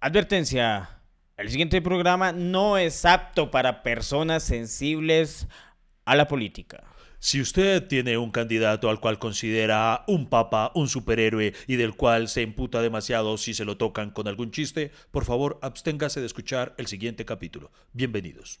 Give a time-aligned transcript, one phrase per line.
[0.00, 1.00] Advertencia.
[1.36, 5.46] El siguiente programa no es apto para personas sensibles
[6.04, 6.84] a la política.
[7.18, 12.28] Si usted tiene un candidato al cual considera un papa, un superhéroe y del cual
[12.28, 16.74] se imputa demasiado si se lo tocan con algún chiste, por favor absténgase de escuchar
[16.78, 17.70] el siguiente capítulo.
[17.92, 18.60] Bienvenidos.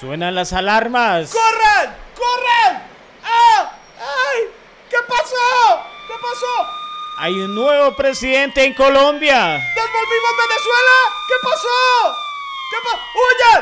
[0.00, 1.30] Suenan las alarmas.
[1.30, 1.94] ¡Corran!
[2.16, 2.82] ¡Corran!
[3.22, 3.70] ¡Ah!
[4.00, 4.48] ¡Ay!
[4.88, 5.84] ¿Qué pasó?
[6.08, 6.70] ¿Qué pasó?
[7.18, 9.60] Hay un nuevo presidente en Colombia.
[9.76, 10.96] ¿Desvolvimos Venezuela?
[11.28, 12.16] ¿Qué pasó?
[12.70, 13.02] ¿Qué pasó?
[13.14, 13.60] ¡Huyan!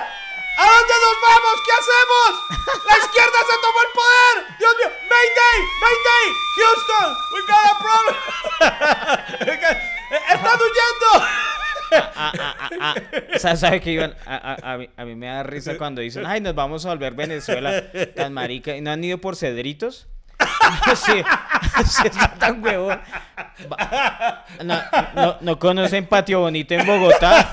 [0.59, 1.61] ¿A dónde nos vamos?
[1.67, 2.85] ¿Qué hacemos?
[2.87, 4.59] ¡La izquierda se tomó el poder!
[4.59, 4.91] ¡Dios mío!
[5.11, 5.59] ¡Mayday!
[5.83, 6.27] ¡Mayday!
[6.57, 7.17] ¡Houston!
[7.33, 8.17] ¡We got a problem!
[10.29, 11.09] ¡Están huyendo!
[11.93, 12.95] Ah, ah, ah, ah.
[13.39, 14.15] Sa- ¿Sabe qué, Iván?
[14.27, 16.91] A, a- a mí, a mí me da risa cuando dicen, ay, nos vamos a
[16.91, 17.83] volver Venezuela
[18.15, 18.77] tan marica.
[18.77, 20.07] ¿Y no han ido por cedritos?
[20.95, 21.13] sí,
[21.87, 23.01] sí, está tan huevón.
[24.65, 24.81] No,
[25.15, 27.51] no, no conocen Patio Bonito en Bogotá.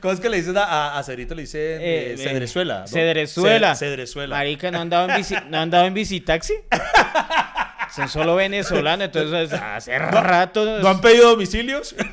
[0.00, 1.34] ¿Cómo es que le dicen a, a, Cedrito?
[1.34, 2.80] Le dicen eh, Eh, Cedrezuela.
[2.80, 2.86] ¿no?
[2.86, 3.74] Cedrezuela.
[3.74, 4.36] Ce- Cedrezuela.
[4.36, 6.54] Marica, ¿no han dado en bici, ¿no han dado en bicitaxi?
[7.92, 10.80] Son solo venezolanos, entonces hace rato.
[10.80, 11.94] ¿No han pedido domicilios?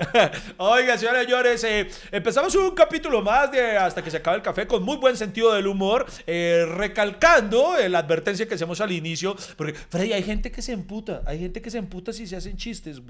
[0.56, 4.66] Oiga, señores, señores, eh, empezamos un capítulo más de Hasta que se acabe el café
[4.66, 9.36] con muy buen sentido del humor, eh, recalcando eh, la advertencia que hacemos al inicio,
[9.56, 12.56] porque, Freddy, hay gente que se emputa, hay gente que se emputa si se hacen
[12.56, 13.00] chistes,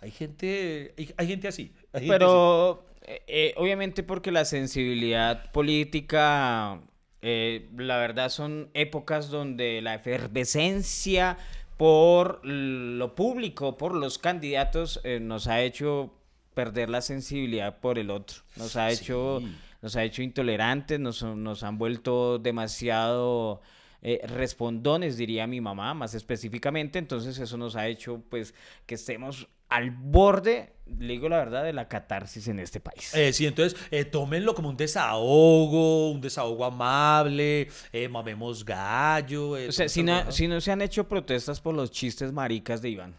[0.00, 1.72] hay gente, hay, hay gente así.
[1.92, 2.88] hay gente Pero
[3.26, 6.78] eh, obviamente porque la sensibilidad política,
[7.22, 11.36] eh, la verdad son épocas donde la efervescencia
[11.76, 16.12] por lo público, por los candidatos, eh, nos ha hecho
[16.54, 18.38] perder la sensibilidad por el otro.
[18.56, 19.40] Nos ha hecho,
[19.80, 23.60] nos ha hecho intolerantes, nos, nos han vuelto demasiado
[24.02, 26.98] eh, respondones, diría mi mamá, más específicamente.
[26.98, 28.54] Entonces eso nos ha hecho pues
[28.86, 33.14] que estemos al borde, le digo la verdad, de la catarsis en este país.
[33.14, 39.56] Eh, sí, entonces eh, tómenlo como un desahogo, un desahogo amable, eh, mamemos gallo.
[39.56, 42.80] eh, o sea, si no, si no se han hecho protestas por los chistes maricas
[42.82, 43.14] de Iván.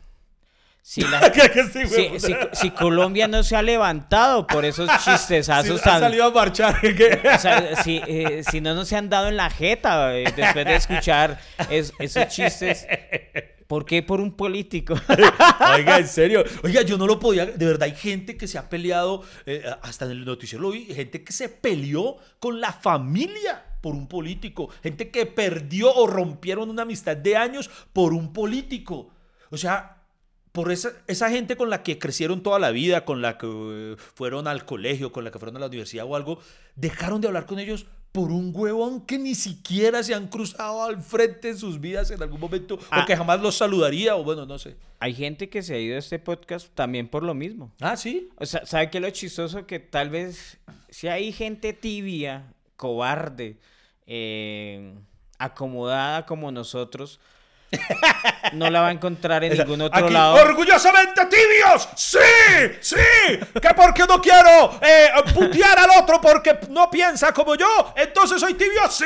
[0.82, 4.90] Si, la- ¿Qué- qué sí, si- si- si Colombia no se ha levantado por esos
[5.04, 5.98] chistesazos Sí, tan...
[5.98, 6.80] ha salido a marchar.
[6.81, 7.22] ¿qué?
[7.36, 10.66] O sea, si, eh, si no nos se han dado en la jeta eh, después
[10.66, 11.40] de escuchar
[11.70, 12.88] es- esos chistes,
[13.69, 14.96] ¿por qué por un político?
[15.75, 16.44] Oiga, en serio.
[16.63, 17.46] Oiga, yo no lo podía.
[17.46, 19.22] De verdad, hay gente que se ha peleado.
[19.46, 20.85] eh, hasta en el noticiero lo vi.
[20.85, 24.69] Gente que se peleó con la familia por un político.
[24.81, 29.12] Gente que perdió o rompieron una amistad de años por un político.
[29.52, 29.96] O sea.
[30.51, 33.96] Por esa, esa gente con la que crecieron toda la vida, con la que eh,
[34.16, 36.40] fueron al colegio, con la que fueron a la universidad o algo,
[36.75, 41.02] dejaron de hablar con ellos por un huevón que ni siquiera se han cruzado al
[41.02, 43.06] frente en sus vidas en algún momento, o Ah.
[43.06, 44.78] que jamás los saludaría, o bueno, no sé.
[45.00, 47.72] Hay gente que se ha ido a este podcast también por lo mismo.
[47.80, 48.30] Ah, sí.
[48.38, 49.68] O sea, ¿sabe qué es lo chistoso?
[49.68, 50.58] Que tal vez
[50.90, 53.58] si hay gente tibia, cobarde,
[54.08, 54.96] eh,
[55.38, 57.19] acomodada como nosotros,
[58.53, 60.35] no la va a encontrar en ningún otro Aquí, lado.
[60.35, 61.88] ¡Orgullosamente tibios!
[61.96, 62.18] ¡Sí!
[62.81, 62.96] ¡Sí!
[63.62, 67.94] ¿Que porque no quiero eh, putear al otro porque no piensa como yo?
[67.96, 68.81] ¿Entonces soy tibio?
[68.90, 69.06] ¡Sí!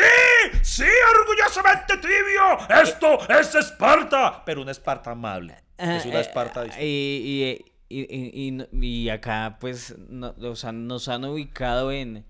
[0.62, 0.86] ¡Sí!
[1.20, 2.82] ¡Orgullosamente tibio!
[2.82, 4.44] ¡Esto es Esparta!
[4.46, 5.56] Pero una Esparta amable.
[5.78, 6.86] Es una Eh, Esparta eh, distinta.
[6.86, 12.26] y, y, y, y- y- acá, pues, no- o sea, nos han ubicado en.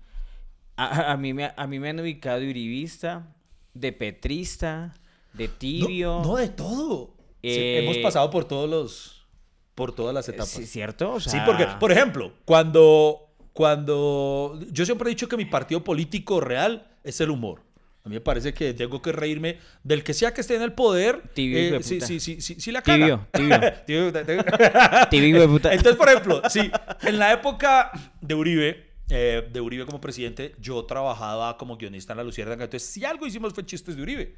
[0.76, 3.28] A mí me, a mí me han ubicado de uribista,
[3.74, 4.92] de petrista,
[5.34, 6.20] de tibio.
[6.22, 7.14] No, no, de todo.
[7.42, 9.26] Sí, Eh, hemos pasado por todos los...
[9.74, 10.48] Por todas las etapas.
[10.48, 11.12] Sí, ¿Cierto?
[11.14, 15.82] O Sí, sea, porque, por ejemplo, cuando, cuando yo siempre he dicho que mi partido
[15.82, 17.62] político real es el humor.
[18.04, 20.74] A mí me parece que tengo que reírme del que sea que esté en el
[20.74, 21.22] poder.
[21.34, 23.26] Tibio, eh, sí, sí, sí, sí, sí la caga.
[23.32, 24.12] Tibio, tibio.
[25.10, 25.72] Tibio, puta.
[25.72, 26.70] Entonces, por ejemplo, sí,
[27.02, 27.90] en la época
[28.20, 32.64] de Uribe, eh, de Uribe como presidente, yo trabajaba como guionista en La Luciérnaga.
[32.64, 34.34] Entonces, si algo hicimos fue chistes de Uribe.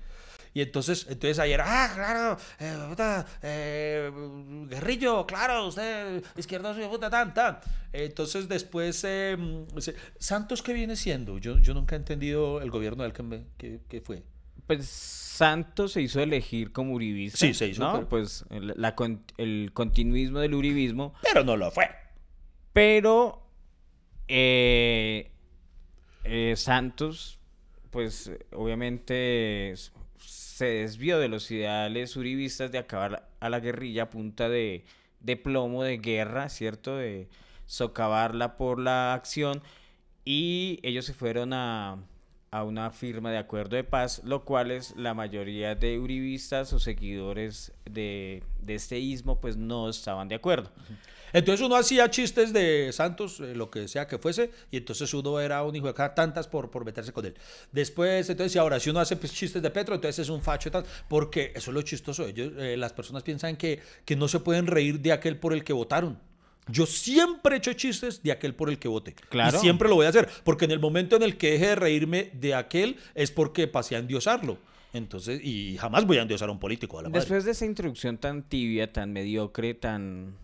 [0.56, 4.10] Y entonces, entonces ayer, ah, claro, eh, puta, eh,
[4.70, 7.58] guerrillo, claro, usted, izquierdoso, puta, tan, tan.
[7.92, 9.36] Entonces después, eh,
[9.76, 11.36] se- ¿Santos qué viene siendo?
[11.36, 14.22] Yo, yo nunca he entendido el gobierno del que, me- que, que fue.
[14.66, 17.36] Pues Santos se hizo elegir como uribista.
[17.36, 17.92] Sí, se hizo, ¿no?
[17.92, 18.96] pero- Pues el, la
[19.36, 21.12] el continuismo del uribismo.
[21.22, 21.90] Pero no lo fue.
[22.72, 23.46] Pero
[24.26, 25.30] eh,
[26.24, 27.40] eh, Santos,
[27.90, 29.74] pues obviamente
[30.56, 34.86] se desvió de los ideales uribistas de acabar a la guerrilla a punta de,
[35.20, 36.96] de plomo, de guerra, ¿cierto?
[36.96, 37.28] De
[37.66, 39.62] socavarla por la acción.
[40.24, 41.98] Y ellos se fueron a,
[42.50, 46.78] a una firma de acuerdo de paz, lo cual es la mayoría de uribistas o
[46.78, 50.70] seguidores de, de este ismo, pues no estaban de acuerdo.
[51.32, 55.40] Entonces uno hacía chistes de Santos, eh, lo que sea que fuese, y entonces uno
[55.40, 57.34] era un hijo de tantas por, por meterse con él.
[57.72, 60.68] Después, entonces, y ahora si uno hace pues, chistes de Petro, entonces es un facho
[60.68, 62.26] y tal, porque eso es lo chistoso.
[62.26, 65.64] Ellos, eh, las personas piensan que, que no se pueden reír de aquel por el
[65.64, 66.18] que votaron.
[66.68, 69.14] Yo siempre he hecho chistes de aquel por el que voté.
[69.28, 69.58] Claro.
[69.58, 71.74] Y siempre lo voy a hacer, porque en el momento en el que deje de
[71.76, 74.58] reírme de aquel es porque pasé a endiosarlo.
[74.92, 77.20] Entonces, y jamás voy a endiosar a un político, a la madre.
[77.20, 80.34] Después de esa introducción tan tibia, tan mediocre, tan,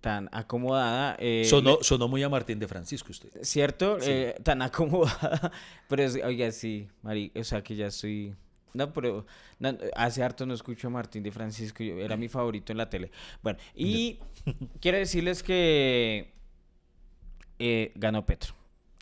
[0.00, 3.30] tan acomodada, eh, Sonó, sonó muy a Martín de Francisco usted.
[3.42, 3.98] ¿cierto?
[4.02, 5.50] Eh, tan acomodada,
[5.88, 8.34] pero es, oiga, sí, Mari, o sea que ya estoy...
[8.74, 9.24] No, pero
[9.58, 12.90] no, hace harto no escucho a Martín de Francisco, yo- era mi favorito en la
[12.90, 13.10] tele.
[13.42, 14.18] Bueno, y
[14.80, 16.34] quiero decirles que
[17.58, 18.54] eh, ganó Petro.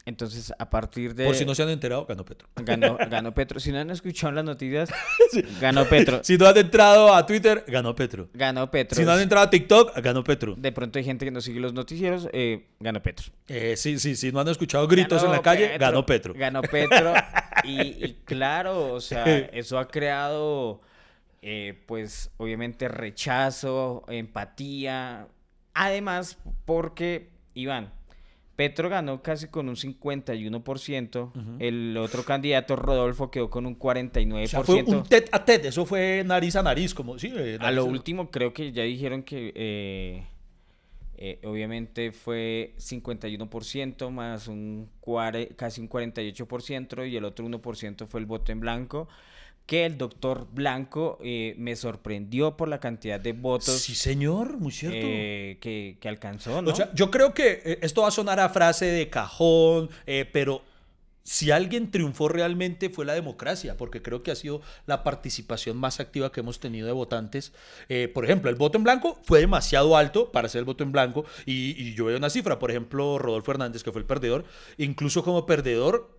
[0.07, 1.25] Entonces, a partir de...
[1.25, 2.47] Por si no se han enterado, ganó Petro.
[2.57, 3.59] ganó, ganó Petro.
[3.59, 4.91] Si no han escuchado las noticias,
[5.61, 6.23] ganó Petro.
[6.23, 8.29] Si no han entrado a Twitter, ganó Petro.
[8.35, 8.97] Ganó Petro.
[8.97, 10.57] Si no han entrado a TikTok, ganó Petro.
[10.59, 13.33] De pronto hay gente que no sigue los noticieros, eh, ganó Petro.
[13.49, 16.35] Eh, sí, sí, si no han escuchado gritos en la calle, ganó Petro.
[16.37, 17.15] Ganó Petro.
[17.65, 20.83] y, y claro, o sea, eso ha creado,
[21.41, 25.29] eh, pues, obviamente rechazo, empatía.
[25.73, 26.37] Además,
[26.67, 27.91] porque, Iván,
[28.57, 31.59] Petro ganó casi con un 51%.
[31.59, 34.45] El otro candidato, Rodolfo, quedó con un 49%.
[34.45, 37.33] O sea, fue un tet a tet, eso fue nariz a nariz, como sí.
[37.37, 40.25] eh, A lo último, creo que ya dijeron que eh,
[41.17, 44.89] eh, obviamente fue 51% más un
[45.57, 49.09] casi un 48% y el otro 1% fue el voto en blanco.
[49.67, 54.73] Que el doctor Blanco eh, me sorprendió por la cantidad de votos Sí, señor, muy
[54.73, 54.99] cierto.
[55.01, 56.71] eh, que, que alcanzó, ¿no?
[56.71, 60.29] O sea, yo creo que eh, esto va a sonar a frase de cajón, eh,
[60.31, 60.61] pero
[61.27, 65.99] si alguien triunfó realmente fue la democracia, porque creo que ha sido la participación más
[65.99, 67.55] activa que hemos tenido de votantes.
[67.89, 70.93] Eh, por ejemplo, el voto en blanco fue demasiado alto para ser el voto en
[70.93, 74.45] blanco, y, y yo veo una cifra, por ejemplo, Rodolfo Hernández, que fue el perdedor,
[74.77, 76.14] incluso como perdedor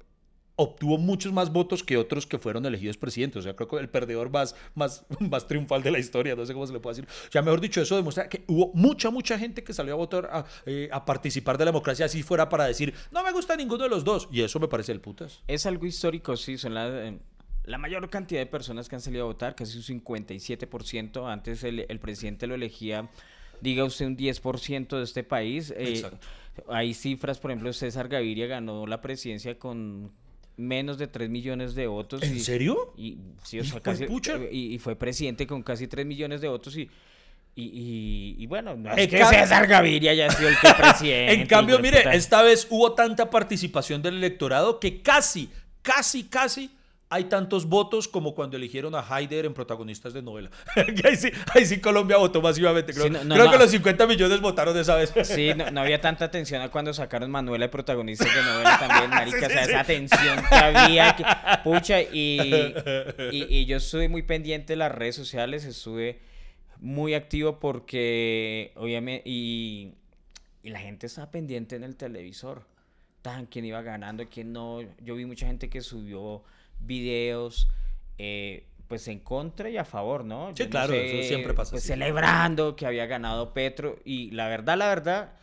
[0.56, 3.40] obtuvo muchos más votos que otros que fueron elegidos presidentes.
[3.40, 6.54] O sea, creo que el perdedor más, más, más triunfal de la historia, no sé
[6.54, 7.10] cómo se le puede decir.
[7.28, 10.30] O sea, mejor dicho, eso demuestra que hubo mucha, mucha gente que salió a votar,
[10.32, 13.84] a, eh, a participar de la democracia, así fuera para decir, no me gusta ninguno
[13.84, 14.28] de los dos.
[14.32, 15.44] Y eso me parece el putas.
[15.48, 17.20] Es algo histórico, sí, son la, eh,
[17.66, 21.32] la mayor cantidad de personas que han salido a votar, casi un 57%.
[21.32, 23.10] Antes el, el presidente lo elegía,
[23.60, 25.72] diga usted, un 10% de este país.
[25.72, 26.26] Eh, Exacto.
[26.70, 30.12] hay cifras, por ejemplo, César Gaviria ganó la presidencia con
[30.58, 32.24] menos de 3 millones de votos.
[32.24, 32.94] ¿En y- serio?
[32.98, 34.38] Y, sí, o sea, casi, pucha.
[34.52, 36.90] y, y fue presidente con casi 3 millones de votos y...
[37.58, 41.34] Y, bueno, no es que César Gaviria haya sido el que presidente.
[41.36, 42.14] En cambio, mire, puta.
[42.14, 45.50] esta vez hubo tanta participación del electorado que casi,
[45.82, 46.70] casi, casi
[47.10, 50.50] hay tantos votos como cuando eligieron a Haider en protagonistas de novela.
[51.06, 52.94] Ahí, sí, ahí sí Colombia votó masivamente.
[52.94, 53.52] Creo, Sí, no, no, creo no.
[53.52, 55.14] que los 50 millones votaron esa vez.
[55.24, 59.38] Sí, no, había tanta atención a cuando sacaron Manuela de protagonista de novela también, marica,
[59.40, 61.24] Sí, o sea, esa atención que había, que-
[61.64, 62.74] pucha, y,
[63.32, 66.20] y, y yo estuve muy pendiente de las redes sociales, estuve
[66.80, 69.94] muy activo porque, obviamente, y,
[70.64, 72.64] y la gente estaba pendiente en el televisor,
[73.22, 76.44] tan, quién iba ganando, quién no, yo vi mucha gente que subió
[76.80, 77.70] videos,
[78.18, 80.50] eh, pues en contra y a favor, ¿no?
[80.50, 81.88] Sí, Yo no claro, eso siempre pasa Pues así.
[81.94, 85.34] celebrando que había ganado Petro y la verdad, la verdad,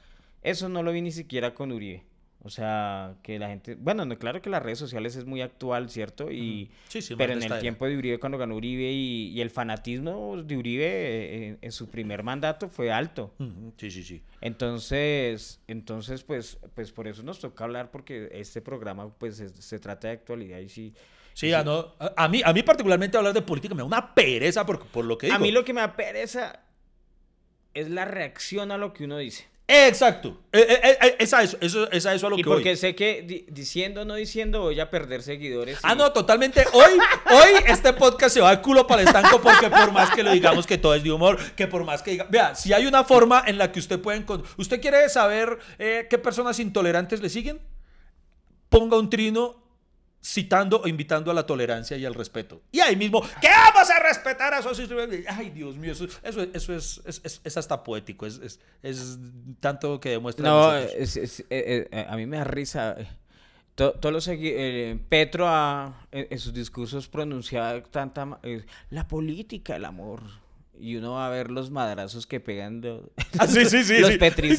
[0.42, 2.04] eso no lo vi ni siquiera con Uribe.
[2.44, 5.88] O sea, que la gente, bueno, no, claro que las redes sociales es muy actual,
[5.90, 6.32] ¿cierto?
[6.32, 9.50] Y, Sí, sí, pero en el tiempo de Uribe, cuando ganó Uribe y, y el
[9.50, 13.32] fanatismo de Uribe eh, en, en su primer mandato fue alto.
[13.76, 14.22] Sí, sí, sí.
[14.40, 19.78] Entonces, entonces pues, pues por eso nos toca hablar porque este programa pues es- se
[19.78, 20.94] trata de actualidad y sí.
[21.34, 21.94] Sí, ya no.
[21.98, 25.04] A, a mí, a mí particularmente hablar de política me da una pereza por, por
[25.04, 25.36] lo que digo.
[25.36, 26.60] A mí lo que me da pereza
[27.74, 29.46] es la reacción a lo que uno dice.
[29.66, 30.38] Exacto.
[30.52, 32.56] Eh, eh, eh, es a eso, eso, es a eso a lo Y que voy.
[32.58, 35.78] porque sé que di- diciendo o no diciendo voy a perder seguidores.
[35.82, 36.66] Ah, y- no, totalmente.
[36.74, 36.98] Hoy,
[37.30, 40.32] hoy este podcast se va al culo para el estanco porque por más que lo
[40.32, 42.26] digamos que todo es de humor, que por más que diga...
[42.28, 44.52] Vea, si hay una forma en la que usted puede encontrar...
[44.58, 47.58] ¿Usted quiere saber eh, qué personas intolerantes le siguen?
[48.68, 49.61] Ponga un trino
[50.24, 52.62] citando o invitando a la tolerancia y al respeto.
[52.70, 54.78] Y ahí mismo, ¿qué vamos a respetar a esos?
[55.28, 58.60] Ay, Dios mío, eso, eso, eso es, es, es- es hasta poético, es,
[59.60, 60.44] tanto que demuestra...
[60.48, 62.94] No, es- eh, eh, a mí me da risa.
[62.98, 63.08] eh,
[63.74, 69.08] to- Todos los segui- eh, Petro ha, en, en sus discursos pronunciaba tanta eh, la
[69.08, 70.22] política, el amor.
[70.84, 73.08] Y uno va a ver los madrazos que pegan lo-
[73.38, 74.10] Ah, sí, sí, sí, los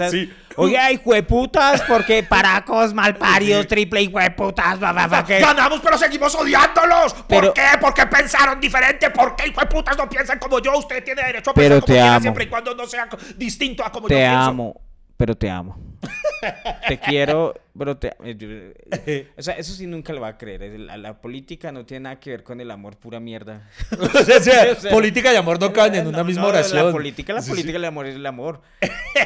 [0.09, 0.31] sí.
[0.55, 4.79] Oye, hijueputas, porque paracos, malparios, triple hijueputas,
[5.25, 5.39] que...
[5.41, 7.13] Ganamos, pero seguimos odiándolos.
[7.13, 7.63] ¿Por Pero- qué?
[7.81, 9.09] Porque pensaron diferente.
[9.09, 10.77] ¿Por qué, hijo de putas, no piensan como yo?
[10.77, 12.21] Usted tiene derecho a Pero pensar como te quiera amo.
[12.21, 14.37] siempre y cuando no sea distinto a como yo Te pienso.
[14.37, 14.81] amo,
[15.17, 15.77] pero te amo.
[16.87, 20.79] Te quiero, pero te eh, O sea, eso sí nunca lo va a creer.
[20.79, 23.69] La, la política no tiene nada que ver con el amor, pura mierda.
[23.99, 24.41] O sea, o
[24.79, 26.85] sea, política y amor no caen en No, una misma no, oración.
[26.87, 27.77] La política, la Sí, política, sí.
[27.77, 28.61] el amor es el amor.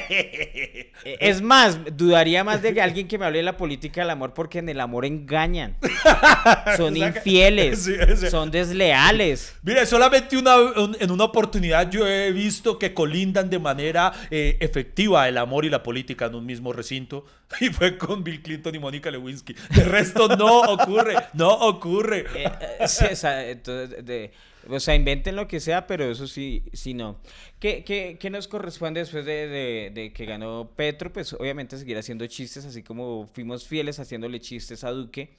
[0.09, 4.09] Eh, es más, dudaría más de que alguien que me hable de la política del
[4.09, 5.77] amor porque en el amor engañan.
[6.75, 7.95] Son infieles, Sí,
[8.29, 9.55] son desleales.
[9.63, 14.57] Mire, solamente una, un- en una oportunidad yo he visto que colindan de manera eh,
[14.59, 17.25] efectiva el amor y la política en un mismo recinto.
[17.61, 19.55] Y fue con Bill Clinton y Mónica Lewinsky.
[19.75, 22.25] De resto no ocurre, no ocurre.
[22.35, 24.31] Eh, eh, entonces, de-
[24.69, 27.17] o sea, inventen lo que sea, pero eso sí, sí no.
[27.59, 31.11] ¿Qué, qué, qué nos corresponde después de, de- de que ganó Petro?
[31.11, 35.29] Pues obviamente seguir haciendo chistes, así como fuimos fieles haciéndole chistes a Duque.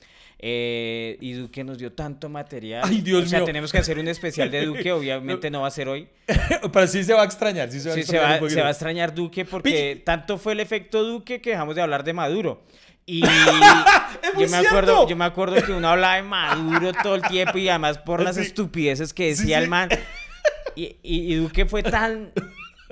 [0.40, 2.82] eh, y Duque nos dio tanto material.
[2.84, 3.46] Ay, Dios o sea, mío.
[3.46, 6.08] tenemos que hacer un especial de Duque, obviamente no va a ser hoy.
[6.72, 8.38] Pero sí se va a extrañar, sí se va a Sí, se extrañar va, un
[8.40, 8.54] poquito.
[8.54, 12.04] se va a extrañar Duque porque tanto fue el efecto Duque que dejamos de hablar
[12.04, 12.62] de Maduro.
[13.10, 13.22] Y
[14.38, 17.66] yo, me acuerdo, yo me acuerdo que uno hablaba de Maduro todo el tiempo y
[17.70, 19.64] además por las estupideces que Sí, decía sí.
[19.64, 19.88] el man.
[20.76, 22.32] Y, y- y Duque fue tan,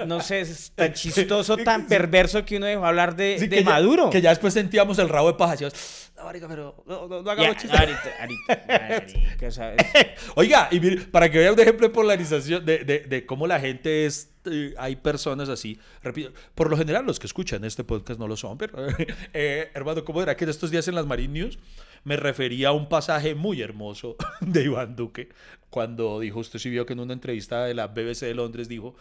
[0.06, 3.64] no sé, es tan chistoso, tan perverso que uno dejó hablar de, Sí, de que
[3.64, 4.10] ya- Maduro.
[4.10, 5.52] que ya después sentíamos el rabo de paja.
[5.52, 7.78] decíamos, No, marica, pero no, no, no hagamos chistes".
[7.80, 9.76] ahorita, ahorita, ¿sabes?
[10.34, 13.58] Oiga, y mire, para que vea un ejemplo de polarización, de, de- de cómo la
[13.60, 18.18] gente es, eh, hay personas así, repito, por lo general los que escuchan este podcast
[18.20, 18.74] no lo son, pero,
[19.34, 21.58] eh, hermano, ¿cómo era que en estos días en las Marine News
[22.04, 25.28] me refería a un pasaje muy hermoso de Iván Duque,
[25.70, 28.94] cuando dijo, usted sí vio que en una entrevista de la BBC de Londres dijo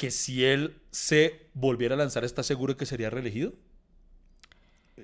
[0.00, 3.52] que si él se volviera a lanzar, ¿está seguro que sería reelegido?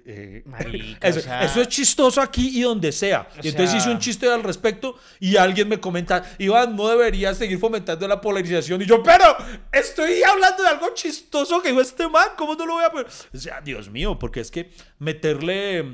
[0.04, 3.28] Eh, Marica, eso, o sea- eso es chistoso aquí y donde sea.
[3.32, 6.88] O Y entonces sea- hice un chiste al respecto y alguien me comenta, Iván, no
[6.88, 8.82] deberías seguir fomentando la polarización.
[8.82, 9.24] Y yo, pero
[9.72, 13.06] estoy hablando de algo chistoso que dijo este man, ¿cómo no lo voy a poner?
[13.34, 15.84] O sea, Dios mío, porque es que meterle,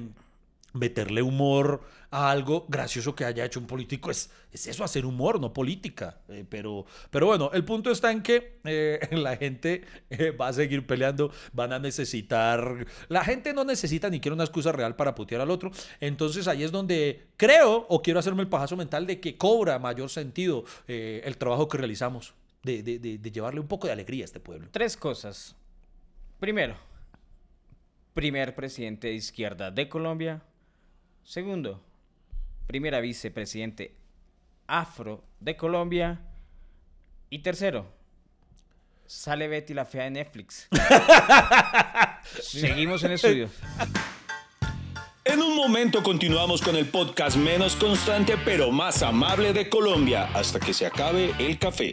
[0.73, 1.83] meterle humor
[2.13, 6.21] a algo gracioso que haya hecho un político es, es eso, hacer humor, no política.
[6.29, 10.53] Eh, pero, pero bueno, el punto está en que eh, la gente eh, va a
[10.53, 12.87] seguir peleando, van a necesitar...
[13.09, 15.71] La gente no necesita ni quiere una excusa real para putear al otro.
[16.01, 20.11] Entonces ahí es donde creo o quiero hacerme el pajazo mental de que cobra mayor
[20.11, 24.39] sentido el trabajo que realizamos, de- de- de llevarle un poco de alegría a este
[24.39, 24.69] pueblo.
[24.71, 25.57] Tres cosas.
[26.39, 26.77] Primero,
[28.15, 30.43] primer presidente de izquierda de Colombia.
[31.25, 31.83] Segundo,
[32.67, 33.95] primera vicepresidente
[34.67, 36.21] afro de Colombia.
[37.31, 37.87] Y tercero,
[39.07, 40.69] sale Betty la fea de Netflix.
[42.41, 43.49] Seguimos en estudio.
[45.25, 50.59] En un momento continuamos con el podcast menos constante pero más amable de Colombia hasta
[50.59, 51.93] que se acabe el café.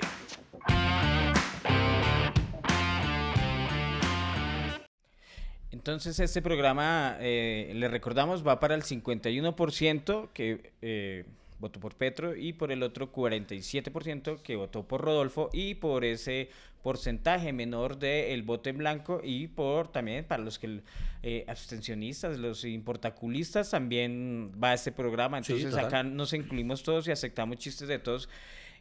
[5.79, 11.23] Entonces este programa, eh, le recordamos, va para el 51% que eh,
[11.57, 16.49] votó por Petro y por el otro 47% que votó por Rodolfo y por ese
[16.83, 20.81] porcentaje menor del voto en blanco y por también para los que
[21.23, 25.37] eh, abstencionistas, los importaculistas también va a este programa.
[25.37, 28.27] Entonces acá nos incluimos todos y aceptamos chistes de todos.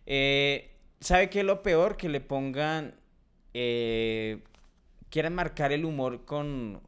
[0.05, 1.97] Eh, ¿Sabe qué es lo peor?
[1.97, 2.97] Que le pongan...
[3.55, 4.41] eh,
[5.11, 6.81] quieran marcar el humor con...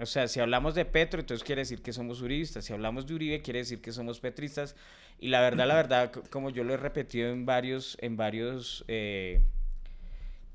[0.00, 2.64] O sea, si hablamos de Petro, entonces quiere decir que somos uribistas.
[2.64, 4.76] Si hablamos de Uribe, quiere decir que somos petristas.
[5.18, 9.42] Y la verdad, la verdad, como yo lo he repetido en varios, en varios, eh,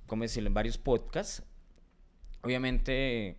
[0.08, 0.48] ¿cómo decirlo?
[0.48, 1.44] En varios podcasts,
[2.42, 3.36] obviamente,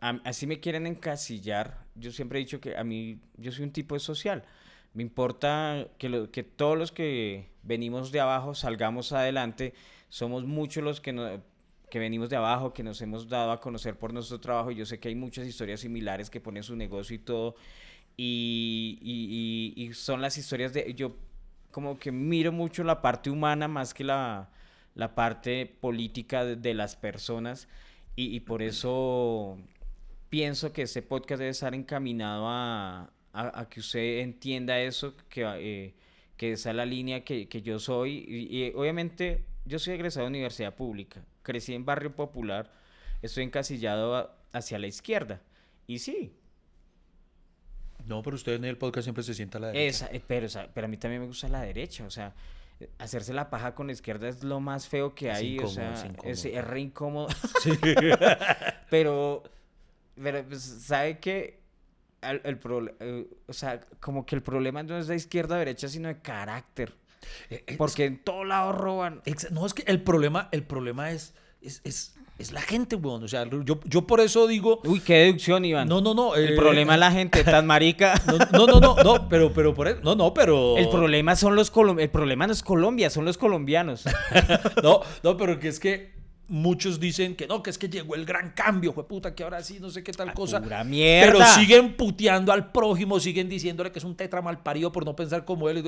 [0.00, 1.84] así me quieren encasillar.
[1.94, 4.44] Yo siempre he dicho que a mí, yo soy un tipo de social.
[4.92, 9.74] Me importa que, lo- que todos los que venimos de abajo salgamos adelante.
[10.08, 11.42] Somos muchos los que, no-
[11.94, 14.72] que venimos de abajo, que nos hemos dado a conocer por nuestro trabajo.
[14.72, 17.54] Y yo sé que hay muchas historias similares que ponen su negocio y todo.
[18.16, 20.92] Y, y- y- y son las historias de...
[20.94, 21.14] Yo
[21.70, 24.50] como que miro mucho la parte humana más que la,
[24.96, 27.68] la parte política de, de las personas.
[28.16, 29.56] Y, por eso
[30.30, 35.44] pienso que este podcast debe estar encaminado a, a, a que usted entienda eso, que,
[35.44, 35.94] eh,
[36.36, 38.24] que esa es la línea que, que yo soy.
[38.26, 42.70] Y, y obviamente yo soy egresado de universidad pública, crecí en barrio popular,
[43.22, 45.40] estoy encasillado a- hacia la izquierda.
[45.86, 46.32] Y sí,
[48.06, 50.04] No, pero usted en el podcast siempre se sienta a la derecha.
[50.06, 52.34] esa, eh, pero, pero a mí también me gusta la derecha, o sea,
[52.98, 56.12] hacerse la paja con la izquierda es lo más feo que hay, incómodo, o sea,
[56.24, 57.28] es es, es re incómodo.
[57.62, 57.70] Sí.
[58.90, 59.42] Pero,
[60.22, 61.60] pero pues, ¿sabe qué?
[62.20, 62.60] El, el
[63.00, 66.20] eh, o sea, como que el problema no es de izquierda o derecha, sino de
[66.20, 66.94] carácter.
[67.50, 69.22] Eh, eh, Porque en todos lados roban.
[69.50, 73.22] No, es que el problema, el problema es, es, es, es la gente, weón.
[73.24, 74.80] O sea, yo, yo por eso digo.
[74.84, 75.88] Uy, qué deducción, Iván.
[75.88, 76.34] No, no, no.
[76.34, 78.14] El eh, problema es la gente tan marica.
[78.52, 80.00] No, no, no, no, no, pero, pero por eso.
[80.02, 80.76] No, no, pero.
[80.76, 84.04] El problema son los colom- el problema no es Colombia, son los colombianos.
[84.82, 86.13] No, no, pero que es que
[86.48, 89.62] muchos dicen que no, que es que llegó el gran cambio, fue puta, que ahora
[89.62, 90.60] sí, no sé qué tal cosa.
[90.62, 91.32] pura mierda.
[91.32, 95.16] Pero siguen puteando al prójimo, siguen diciéndole que es un tetra mal parido por no
[95.16, 95.82] pensar como él.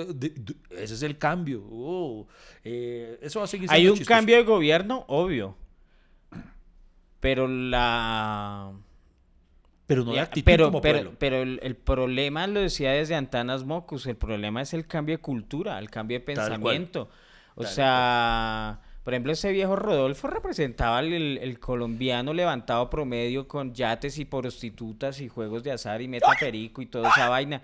[0.71, 1.63] Ese es el cambio.
[1.71, 2.27] Oh,
[2.65, 4.17] eh, eso va a seguir Hay siendo un chistoso.
[4.17, 5.57] cambio de gobierno, obvio.
[7.21, 8.73] Pero la
[9.87, 11.17] Pero no Ya, actitud pero, como pero, pueblo.
[11.19, 15.23] pero el, el problema, lo decía desde Antanas Mocus, el problema es el cambio de
[15.23, 17.09] cultura, el cambio de pensamiento.
[17.55, 23.73] O Tal sea, por ejemplo, ese viejo Rodolfo representaba el, el- colombiano levantado promedio con
[23.73, 27.63] yates y prostitutas y juegos de azar y metaperico y toda esa vaina.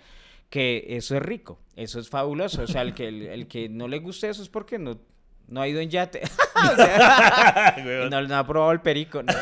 [0.49, 2.63] Que eso es rico, eso es fabuloso.
[2.63, 5.01] O sea, el que, el, el que no le guste eso es porque no,
[5.49, 6.23] no ha ido en yate.
[6.55, 7.75] O sea,
[8.07, 9.21] y no, no ha probado el perico.
[9.25, 9.33] no.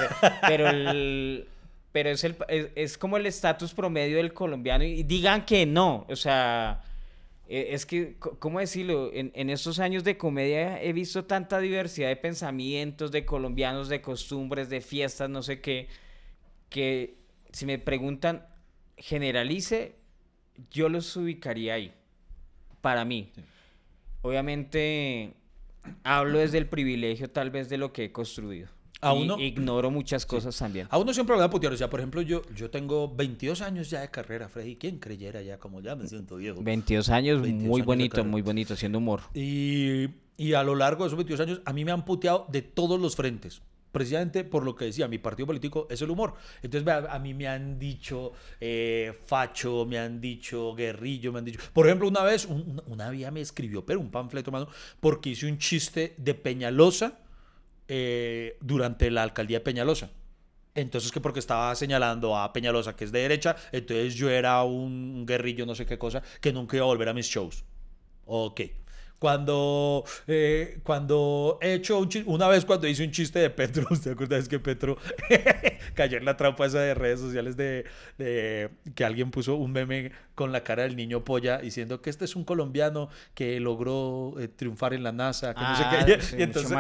[0.49, 1.47] Pero el,
[1.93, 6.07] pero es, el, es, es como el estatus promedio del colombiano y digan que no.
[6.09, 6.81] O sea,
[7.53, 9.11] eh, es que, ¿cómo decirlo?
[9.13, 14.01] En, en estos años de comedia he visto tanta diversidad de pensamientos, de colombianos, de
[14.01, 15.89] costumbres, de fiestas, no sé qué,
[16.69, 17.17] que
[17.51, 18.47] si me preguntan,
[18.97, 19.97] generalice,
[20.71, 21.93] yo los ubicaría ahí.
[22.81, 23.33] Para mí.
[24.23, 25.33] Obviamente,
[26.05, 28.69] hablo desde el privilegio tal vez de lo que he construido.
[29.03, 30.87] A Y uno- ignoro muchas cosas también.
[30.91, 31.73] A uno siempre le da putear.
[31.73, 34.77] O sea, por ejemplo, yo, yo tengo 22 años ya de carrera, Freddy.
[34.77, 36.63] ¿Quién creyera ya como ya me siento viejo?
[36.63, 39.23] 22 años, 22 muy años bonito, muy bonito, haciendo humor.
[39.33, 42.61] Y, y a lo largo de esos 22 años, a mí me han puteado de
[42.63, 43.63] todos los frentes.
[43.93, 46.35] Precisamente por lo que decía, mi partido político es el humor.
[46.63, 51.45] Entonces, vea, a mí me han dicho eh, facho, me han dicho guerrillo, me han
[51.47, 51.59] dicho.
[51.73, 54.69] Por ejemplo, una vez, un- una vía me escribió, pero un panfleto, mano,
[55.01, 57.19] porque hice un chiste de Peñalosa
[57.93, 60.11] eh, durante la alcaldía de Peñalosa.
[60.77, 65.27] Entonces, que porque estaba señalando a Peñalosa, que es de derecha, entonces yo era un
[65.27, 67.65] guerrillo, no sé qué cosa, que nunca iba a volver a mis shows.
[68.27, 68.61] Ok.
[69.21, 73.87] Cuando, eh, cuando he hecho un chiste, una vez cuando hice un chiste de Petro,
[73.91, 74.39] ¿usted acuerda?
[74.39, 74.97] Es que Petro
[75.95, 77.85] cayó en la trampa esa de redes sociales de,
[78.17, 82.25] de que alguien puso un meme con la cara del niño polla diciendo que este
[82.25, 86.13] es un colombiano que logró eh, triunfar en la NASA, que no sé Ah, qué.
[86.19, 86.73] Y- sí, y, entonces,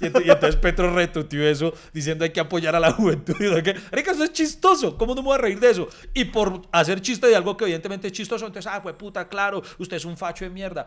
[0.00, 3.34] y y entonces Petro retuiteó eso diciendo hay que apoyar a la juventud.
[3.62, 4.96] Que, marica, eso es chistoso.
[4.96, 5.88] ¿Cómo no me voy a reír de eso?
[6.14, 9.60] Y por hacer chiste de algo que evidentemente es chistoso, entonces, ah, pues puta, claro,
[9.78, 10.86] usted es un facho de mierda.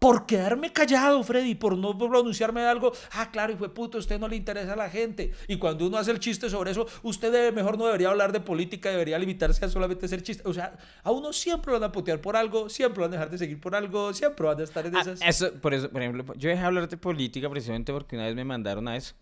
[0.00, 4.18] Por quedarme callado, Freddy, por no pronunciarme de algo, ah, claro, y fue puto, usted
[4.18, 5.30] no le interesa a la gente.
[5.46, 8.40] Y cuando uno hace el chiste sobre eso, usted debe- mejor no debería hablar de
[8.40, 10.42] política, debería limitarse a solamente hacer chiste.
[10.48, 13.16] O sea, a uno siempre lo van a putear por algo, siempre lo van a
[13.18, 15.20] dejar de seguir por algo, siempre van a estar en Ah, esas.
[15.20, 18.34] eso, por eso, por ejemplo, yo dejé de hablar de política precisamente porque una vez
[18.34, 19.14] me mandaron a eso.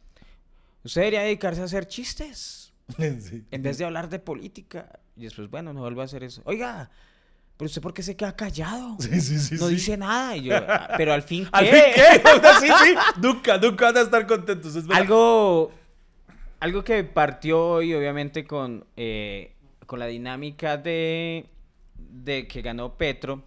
[0.84, 2.72] Usted debería dedicarse a hacer chistes
[3.18, 3.42] Sí.
[3.50, 5.00] en vez de hablar de política.
[5.16, 6.40] Y después, bueno, no vuelvo a hacer eso.
[6.44, 6.88] Oiga,
[7.58, 8.96] pero usted por qué se queda callado?
[9.00, 9.74] Sí, sí, sí, no sí.
[9.74, 10.34] dice nada.
[10.36, 11.72] Y yo, "Ah, pero al fin, ¿Al ¿qué?".
[11.72, 12.48] fin qué?
[12.60, 12.94] sí, sí.
[13.20, 14.74] Nunca, nunca van a estar contentos.
[14.76, 14.88] Es.
[14.88, 15.70] Algo,
[16.60, 19.52] algo que partió hoy, obviamente, con, eh,
[19.86, 21.46] con la dinámica de,
[21.98, 23.44] de que ganó Petro.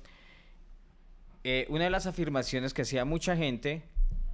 [1.43, 3.83] eh, una de las afirmaciones que hacía mucha gente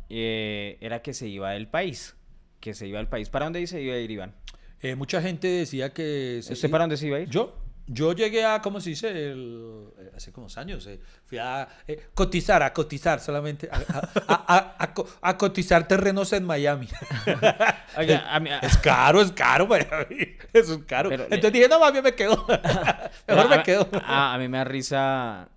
[0.09, 2.15] eh, era que se iba del país.
[2.59, 3.29] Que se iba del país.
[3.29, 4.33] ¿Para dónde se iba a ir, Iván?
[4.81, 6.39] Eh, mucha gente decía que...
[6.43, 7.29] se- ¿Usted para dónde se iba a ir?
[7.29, 7.55] ¿Yo?
[7.89, 9.08] Yo llegué a, ¿cómo se dice?
[9.32, 10.86] El- eh, hace como unos años.
[10.88, 13.69] eh, fui a eh, cotizar, a cotizar solamente.
[13.71, 16.89] A, a- a- a- a co- a cotizar terrenos en Miami.
[17.97, 20.36] Oiga, a mí- a- es caro, es caro Miami.
[20.52, 21.10] Eso es caro.
[21.10, 22.45] Pero le- Entonces dije, no, más bien me quedo.
[23.28, 23.88] Mejor me quedo.
[24.04, 25.50] A, mí me da risa.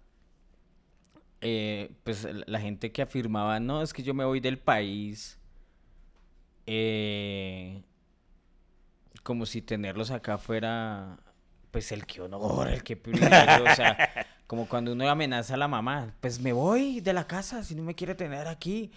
[1.41, 5.37] eh, pues la la gente que afirmaba, no, es que yo me voy del país.
[6.67, 7.83] eh,
[9.23, 11.19] como si tenerlos acá fuera,
[11.71, 13.65] pues el que honor, el que privilegio.
[13.65, 13.97] o sea,
[14.47, 17.83] como cuando uno amenaza a la mamá, pues me voy de la casa si no
[17.83, 18.91] me quiere tener aquí.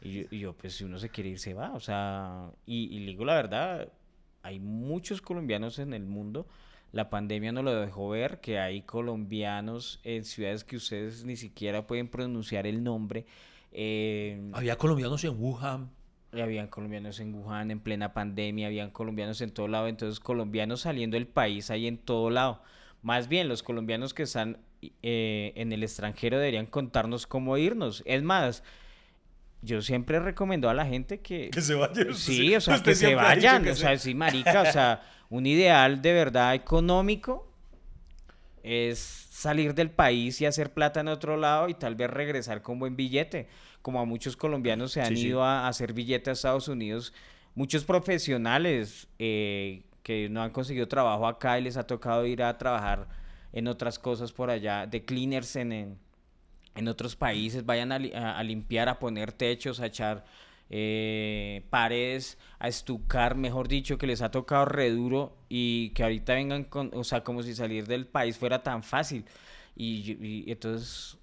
[0.00, 1.72] Y yo, y yo, pues si uno se quiere ir, se va.
[1.72, 3.88] O sea, y, y le digo la verdad,
[4.42, 6.46] hay muchos colombianos en el mundo
[6.92, 11.86] La pandemia nos lo dejó ver, que hay colombianos en ciudades que ustedes ni siquiera
[11.86, 13.26] pueden pronunciar el nombre.
[13.72, 15.90] eh, Había colombianos en Wuhan.
[16.34, 20.82] Y habían colombianos en Wuhan en plena pandemia, habían colombianos en todo lado, entonces colombianos
[20.82, 22.62] saliendo del país hay en todo lado.
[23.02, 24.58] Más bien, los colombianos que están
[25.02, 28.02] eh, en el extranjero deberían contarnos cómo irnos.
[28.06, 28.62] Es más,
[29.62, 31.50] yo siempre recomiendo a la gente que...
[31.50, 32.14] Que se vayan.
[32.14, 35.46] Sí, o sea, que se vayan, que o se- sea, sí, marica, o sea, un
[35.46, 37.50] ideal de verdad económico
[38.62, 42.78] es salir del país y hacer plata en otro lado y tal vez regresar con
[42.78, 43.48] buen billete,
[43.84, 47.14] como a muchos colombianos se han Sí, ido a, a hacer billete a Estados Unidos,
[47.54, 52.58] muchos profesionales eh, que no han conseguido trabajo acá y les ha tocado ir a
[52.58, 53.08] trabajar
[53.52, 55.98] en otras cosas por allá, de cleaners en, en,
[56.74, 60.24] en otros países, vayan a, li- a- a limpiar, a poner techos, a echar
[60.70, 66.34] eh, paredes, a estucar, mejor dicho, que les ha tocado re duro y que ahorita
[66.34, 69.24] vengan con, o sea, como si salir del país fuera tan fácil.
[69.76, 71.18] Y entonces,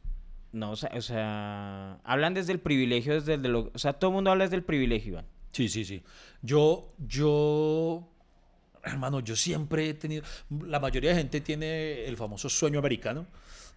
[0.54, 3.94] no, o sea, o sea, hablan desde el privilegio, desde el de lo, o sea,
[3.94, 5.26] todo el mundo habla desde el privilegio, Iván.
[5.52, 6.02] Sí, sí, sí.
[6.42, 8.08] Yo, yo,
[8.84, 10.24] hermano, yo siempre he tenido,
[10.66, 13.26] la mayoría de gente tiene el famoso sueño americano.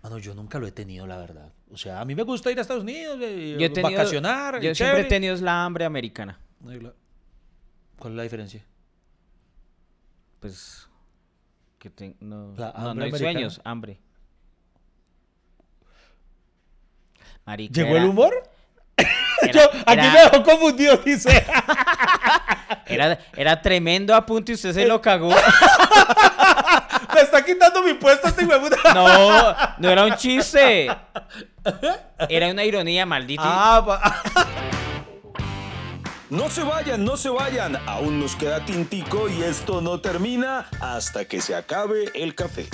[0.03, 1.53] Mano, yo nunca lo he tenido, la verdad.
[1.71, 4.61] O sea, a mí me gusta ir a Estados Unidos, eh, Yo he tenido- vacacionar.
[4.61, 6.39] Yo y siempre he tenido la hambre americana.
[6.63, 8.65] ¿Cuál es la diferencia?
[10.41, 10.89] Pues,
[11.79, 13.99] que te- no, no, no hay sueños, hambre.
[17.47, 18.43] Marica, ¿Llegó el humor?
[18.97, 19.11] era-
[19.53, 21.45] Yo, aquí era- me dejó confundido, dice.
[22.87, 25.31] Era, era tremendo apunte y usted se lo cagó.
[27.15, 28.77] me está quitando mi puesto este puta.
[28.95, 30.95] No, no era un chiste.
[32.29, 33.43] Era una ironía, maldito.
[33.45, 34.23] Ah,
[36.29, 37.77] No se vayan, no se vayan.
[37.87, 42.67] Aún nos queda tintico y esto no termina hasta que se acabe el café.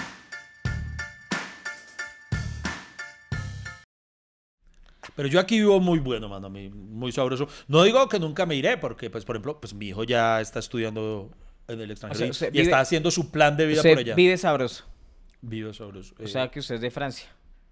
[5.16, 7.48] Pero yo aquí vivo muy bueno, mano, muy sabroso.
[7.68, 10.58] No digo que nunca me iré, porque, pues, por ejemplo, pues mi hijo ya está
[10.58, 11.30] estudiando
[11.68, 14.14] en el extranjero y- usted y vive- está haciendo su plan de vida por allá.
[14.14, 14.84] vive sabroso.
[15.42, 16.14] Vive sabroso.
[16.18, 16.28] O eh.
[16.28, 17.28] sea que usted es de Francia.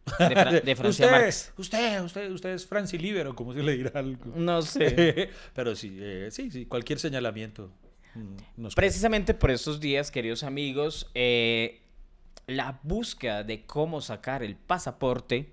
[0.18, 1.52] De, Fra- de Francia usted, Marx.
[1.58, 4.32] usted, usted, usted es Franci Libero, como se le dirá algo.
[4.36, 5.28] No sé.
[5.54, 7.70] Pero sí, eh, sí, sí, cualquier señalamiento.
[8.14, 11.82] mm, nos- Precisamente por estos días, queridos amigos, eh,
[12.46, 15.52] la búsqueda de cómo sacar el pasaporte,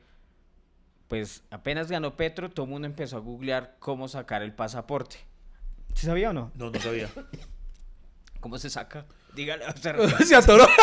[1.07, 5.17] pues apenas ganó Petro, todo el mundo empezó a googlear cómo sacar el pasaporte.
[5.93, 6.51] ¿Sí sabía o no?
[6.55, 7.09] No, no sabía.
[8.39, 9.05] ¿Cómo se saca?
[9.33, 9.65] Dígale.
[9.67, 10.65] o sea, se atoró.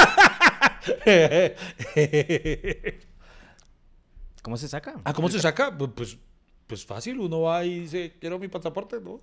[4.42, 4.94] ¿Cómo se saca?
[5.04, 5.76] ah, ¿cómo se saca?
[5.76, 6.18] Pu- Pues,
[6.66, 9.20] pues fácil, uno va y dice, quiero mi pasaporte, ¿no?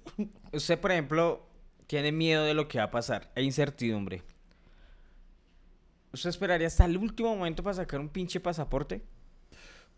[0.53, 1.45] Usted, por ejemplo,
[1.87, 4.23] tiene miedo de lo que va a pasar, hay incertidumbre.
[6.13, 9.03] ¿Usted esperaría hasta el último momento para sacar un pinche pasaporte?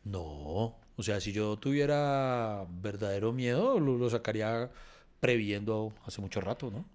[0.04, 4.70] No, o sea, si yo tuviera verdadero miedo, lo, lo sacaría
[5.20, 6.86] previendo hace mucho rato, ¿no?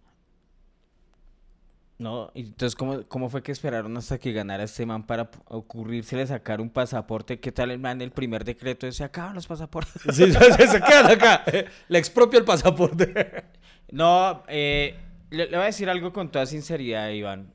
[1.99, 6.61] No, entonces, ¿cómo, ¿cómo fue que esperaron hasta que ganara este man para ocurrírsele sacar
[6.61, 7.41] un pasaporte?
[7.41, 8.91] ¿Qué tal el man el primer decreto?
[8.93, 10.03] Se acaban los pasaportes.
[10.15, 11.43] Sí, se, se quedan acá.
[11.89, 13.45] Le expropio el pasaporte.
[13.89, 14.97] No, eh,
[15.31, 17.53] le, le voy a decir algo con toda sinceridad, Iván.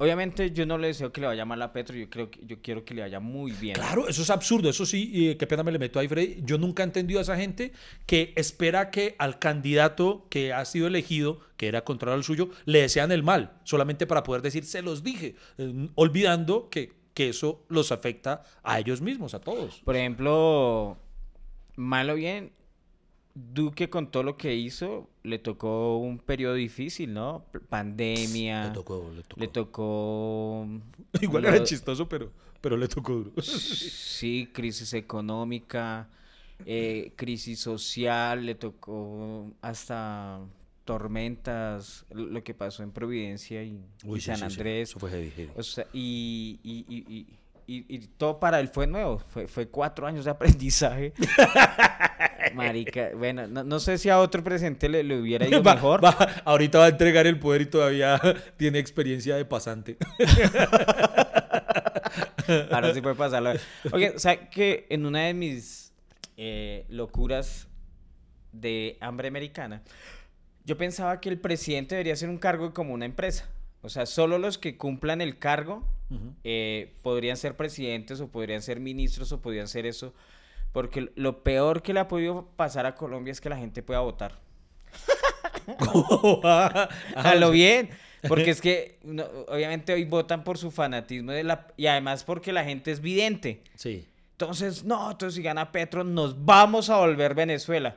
[0.00, 2.62] Obviamente yo no le deseo que le vaya mal a Petro, yo creo que yo
[2.62, 3.74] quiero que le vaya muy bien.
[3.74, 6.38] Claro, eso es absurdo, eso sí, y qué pena me le meto ahí, Freddy.
[6.42, 7.72] Yo nunca he entendido a esa gente
[8.06, 12.80] que espera que al candidato que ha sido elegido, que era contrario al suyo, le
[12.80, 17.62] desean el mal, solamente para poder decir, se los dije, eh, olvidando que, que eso
[17.68, 19.82] los afecta a ellos mismos, a todos.
[19.84, 20.96] Por ejemplo,
[21.76, 22.52] mal o bien,
[23.34, 27.44] Duque con todo lo que hizo, le tocó un periodo difícil, ¿no?
[27.68, 28.66] Pandemia.
[28.68, 29.40] Le tocó, le tocó.
[29.40, 30.66] Le tocó.
[31.22, 33.40] Igual lo- era chistoso, pero, pero le tocó duro.
[33.42, 36.08] Sí, crisis económica,
[36.66, 40.40] eh, crisis social, le tocó hasta
[40.84, 44.90] tormentas, lo que pasó en Providencia y, sí, San sí, sí, Andrés.
[44.90, 45.52] Eso fue heavy, heavy.
[45.56, 47.26] O sea, y, y, y, y-
[47.72, 49.18] y- y todo para él fue nuevo.
[49.18, 51.12] Fue, fue cuatro años de aprendizaje.
[52.54, 56.04] Marica, bueno, no, no sé si a otro presente le, le hubiera ido Va- mejor.
[56.04, 58.20] va- ahorita va a entregar el poder y todavía
[58.56, 59.96] tiene experiencia de pasante.
[62.70, 63.52] Ahora sí puede pasarlo.
[63.92, 65.92] Oye, o sea que en una de mis
[66.36, 67.68] eh, locuras
[68.52, 69.82] de hambre americana,
[70.64, 73.48] yo pensaba que el presidente debería ser un cargo como una empresa.
[73.82, 75.86] O sea, solo los que cumplan el cargo
[76.44, 80.12] eh, podrían ser presidentes o podrían ser ministros o podrían ser eso.
[80.72, 84.00] Porque lo peor que le ha podido pasar a Colombia es que la gente pueda
[84.00, 84.38] votar.
[86.42, 87.90] Ah, A lo bien.
[88.28, 92.52] Porque es que no, obviamente hoy votan por su fanatismo de la, y además porque
[92.52, 93.62] la gente es vidente.
[93.74, 94.06] Sí.
[94.32, 97.96] Entonces, no, entonces si gana Petro, nos vamos a volver Venezuela.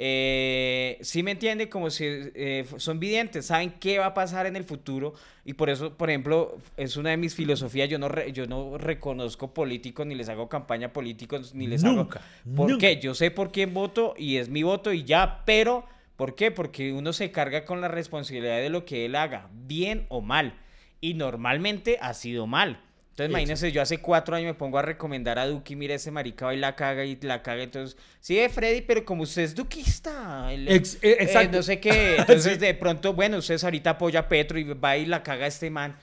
[0.00, 4.54] Eh, sí me entiende, como si eh, son videntes, saben qué va a pasar en
[4.54, 5.12] el futuro
[5.44, 8.78] y por eso, por ejemplo, es una de mis filosofías, yo no, re- yo no
[8.78, 12.56] reconozco políticos, ni les hago campaña a políticos, ni les Nunca, hago...
[12.56, 12.78] ¿Por nunca.
[12.86, 13.00] qué?
[13.00, 15.84] Yo sé por quién voto y es mi voto y ya, pero
[16.14, 16.52] ¿por qué?
[16.52, 20.54] Porque uno se carga con la responsabilidad de lo que él haga, bien o mal,
[21.00, 22.80] y normalmente ha sido mal.
[23.18, 26.46] Entonces, imagínense, yo hace cuatro años me pongo a recomendar a Duki, mira ese marica
[26.46, 27.64] va y la caga y la caga.
[27.64, 31.56] Entonces, sí, eh, Freddy, pero como usted es duquista, el- Ex- eh, eh, exacto.
[31.56, 32.14] no sé qué.
[32.18, 32.58] Entonces, Sí.
[32.58, 35.68] de pronto, bueno, ustedes ahorita apoya a Petro y va y la caga a este
[35.68, 35.96] man.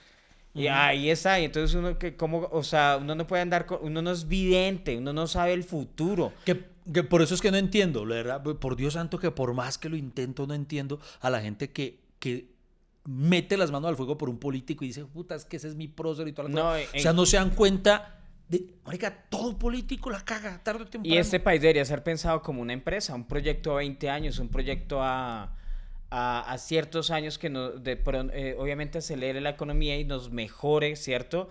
[0.53, 1.39] Y ahí está.
[1.39, 4.27] Y entonces, uno que, como, o sea, uno no puede andar con, uno no es
[4.27, 6.31] vidente, uno no sabe el futuro.
[6.45, 9.53] Que, que por eso es que no entiendo, la verdad, por Dios santo que por
[9.53, 12.45] más que lo intento no entiendo a la gente que, que
[13.05, 15.75] mete las manos al fuego por un político y dice, puta, es que ese es
[15.75, 16.81] mi prócer y toda la No, cosa".
[16.81, 20.87] en- O sea, no se dan cuenta de, marica, todo político la caga, tarde o
[20.87, 21.15] temprano.
[21.15, 24.49] Y este país debería ser pensado como una empresa, un proyecto a 20 años, un
[24.49, 25.55] proyecto a,
[26.11, 30.31] a, a ciertos años que no, de, pro- eh, obviamente acelere la economía y nos
[30.31, 31.49] mejore, ¿cierto?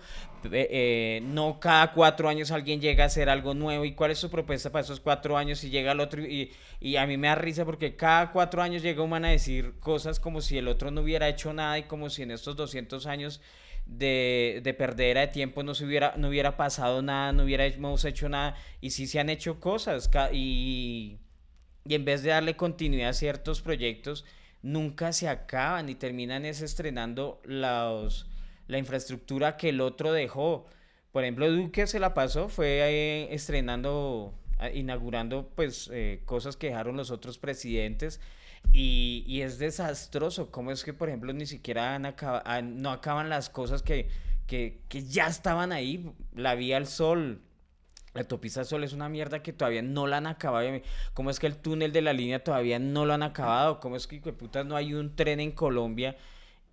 [0.51, 3.85] Eh, eh, no cada cuatro años alguien llega a hacer algo nuevo.
[3.85, 5.63] ¿Y cuál es su propuesta para esos cuatro años?
[5.63, 8.81] Y llega el otro y, y a mí me da risa porque cada cuatro años
[8.81, 11.83] llega un man a decir cosas como si el otro no hubiera hecho nada y
[11.83, 13.41] como si en estos 200 años
[13.85, 18.29] de, de perdera de tiempo no, se hubiera, no hubiera pasado nada, no hubiéramos hecho
[18.29, 18.55] nada.
[18.81, 20.09] Y sí se han hecho cosas.
[20.33, 21.19] Y,
[21.85, 24.25] y en vez de darle continuidad a ciertos proyectos,
[24.61, 28.27] nunca se acaban y terminan es estrenando los,
[28.67, 30.65] la infraestructura que el otro dejó.
[31.11, 34.33] Por ejemplo, Duque se la pasó, fue eh, estrenando,
[34.73, 38.19] inaugurando pues eh, cosas que dejaron los otros presidentes
[38.73, 40.51] y, y es desastroso.
[40.51, 44.09] ¿Cómo es que, por ejemplo, ni siquiera no acaban las cosas que,
[44.47, 46.11] que, que ya estaban ahí?
[46.33, 47.41] La vía al sol,
[48.13, 50.69] la autopista sol es una mierda que todavía no la han acabado.
[51.13, 53.79] ¿Cómo es que el túnel de la línea todavía no lo han acabado?
[53.79, 56.17] ¿Cómo es que, de putas, no hay un tren en Colombia?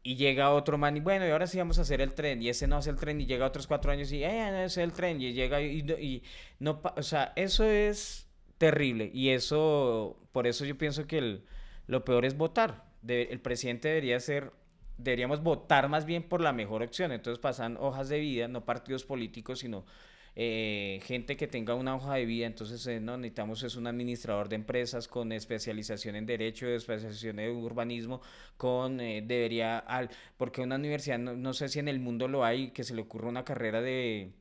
[0.05, 2.43] Y llega otro man y bueno, y ahora sí vamos a hacer el tren.
[2.43, 4.77] Y ese no hace el tren y llega otros cuatro años y, eh, no es
[4.77, 5.21] el tren.
[5.21, 6.23] Y llega y, no- y
[6.59, 9.11] no, o sea, eso es terrible.
[9.15, 11.45] Y eso, por eso yo pienso que el-
[11.87, 12.85] lo peor es votar.
[13.07, 14.53] El presidente debería ser,
[14.99, 17.13] deberíamos votar más bien por la mejor opción.
[17.13, 19.85] Entonces pasan hojas de vida, no partidos políticos, sino
[20.35, 22.47] eh, gente que tenga una hoja de vida.
[22.47, 27.57] Entonces eh, no necesitamos es un administrador de empresas con especialización en derecho, especialización en
[27.57, 28.21] urbanismo,
[28.57, 32.45] con eh, debería al, porque una universidad no, no sé si en el mundo lo
[32.45, 34.33] hay que se le ocurra una carrera de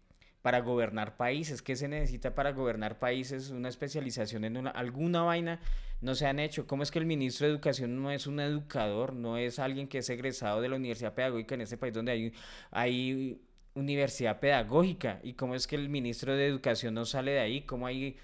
[0.41, 1.62] para gobernar países.
[1.62, 3.49] ¿Qué se necesita para gobernar países?
[3.51, 5.60] Una especialización en una, alguna vaina
[6.01, 6.67] no se han hecho.
[6.67, 9.99] ¿Cómo es que el ministro de Educación no es un educador, no es alguien que
[9.99, 12.34] es egresado de la Universidad Pedagógica en este país donde hay,
[12.71, 13.41] hay
[13.76, 15.20] universidad pedagógica?
[15.24, 17.62] ¿Y cómo es que el ministro de Educación no sale de ahí?
[17.62, 18.18] ¿Cómo hay...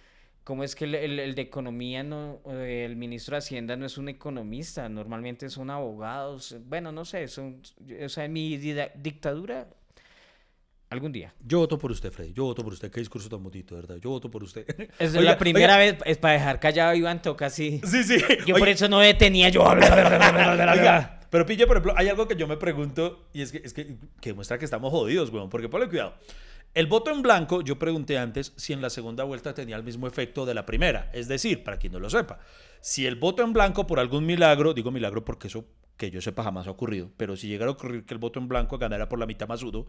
[0.43, 3.97] ¿Cómo es que el, el- el de economía, no, el ministro de Hacienda no es
[3.97, 4.87] un economista?
[4.87, 6.55] Normalmente son abogados.
[6.67, 7.61] Bueno, no sé, son,
[8.01, 9.67] o sea, en mi dictadura,
[10.89, 11.33] algún día.
[11.45, 12.31] Yo voto por usted, Freddy.
[12.31, 12.89] Yo voto por usted.
[12.89, 13.97] Qué discurso tan bonito, verdad.
[13.97, 14.65] Yo voto por usted.
[14.97, 17.81] Es Oiga, la primera oiga, vez, es para dejar callado a Iván, toca así.
[17.83, 18.17] Sí, sí.
[18.45, 19.63] Yo Oiga, por eso no detenía yo.
[19.63, 23.73] Oiga, pero pille, por ejemplo, hay algo que yo me pregunto y es que, es
[23.73, 25.49] que, que demuestra que estamos jodidos, weón.
[25.49, 26.15] Porque ponle cuidado.
[26.73, 30.07] El voto en blanco, yo pregunté antes si en la segunda vuelta tenía el mismo
[30.07, 31.09] efecto de la primera.
[31.13, 32.39] Es decir, para quien no lo sepa,
[32.81, 35.65] si el voto en blanco por algún milagro, digo milagro porque eso
[35.97, 38.47] que yo sepa jamás ha ocurrido, pero si llegara a ocurrir que el voto en
[38.47, 39.87] blanco ganara por la mitad más uno,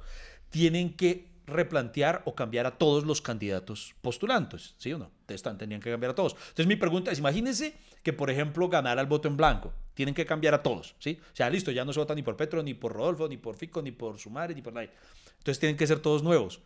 [0.49, 5.11] tienen que replantear o cambiar a todos los candidatos postulantes, ¿sí o no?
[5.43, 6.33] Tan- tenían que cambiar a todos.
[6.35, 10.25] Entonces mi pregunta es, imagínense que por ejemplo ganara el voto en blanco, tienen que
[10.25, 11.19] cambiar a todos, ¿sí?
[11.33, 13.57] O sea, listo, ya no se vota ni por Petro, ni por Rodolfo, ni por
[13.57, 14.91] Fico, ni por Sumare, ni por nadie.
[15.39, 16.61] Entonces tienen que ser todos nuevos.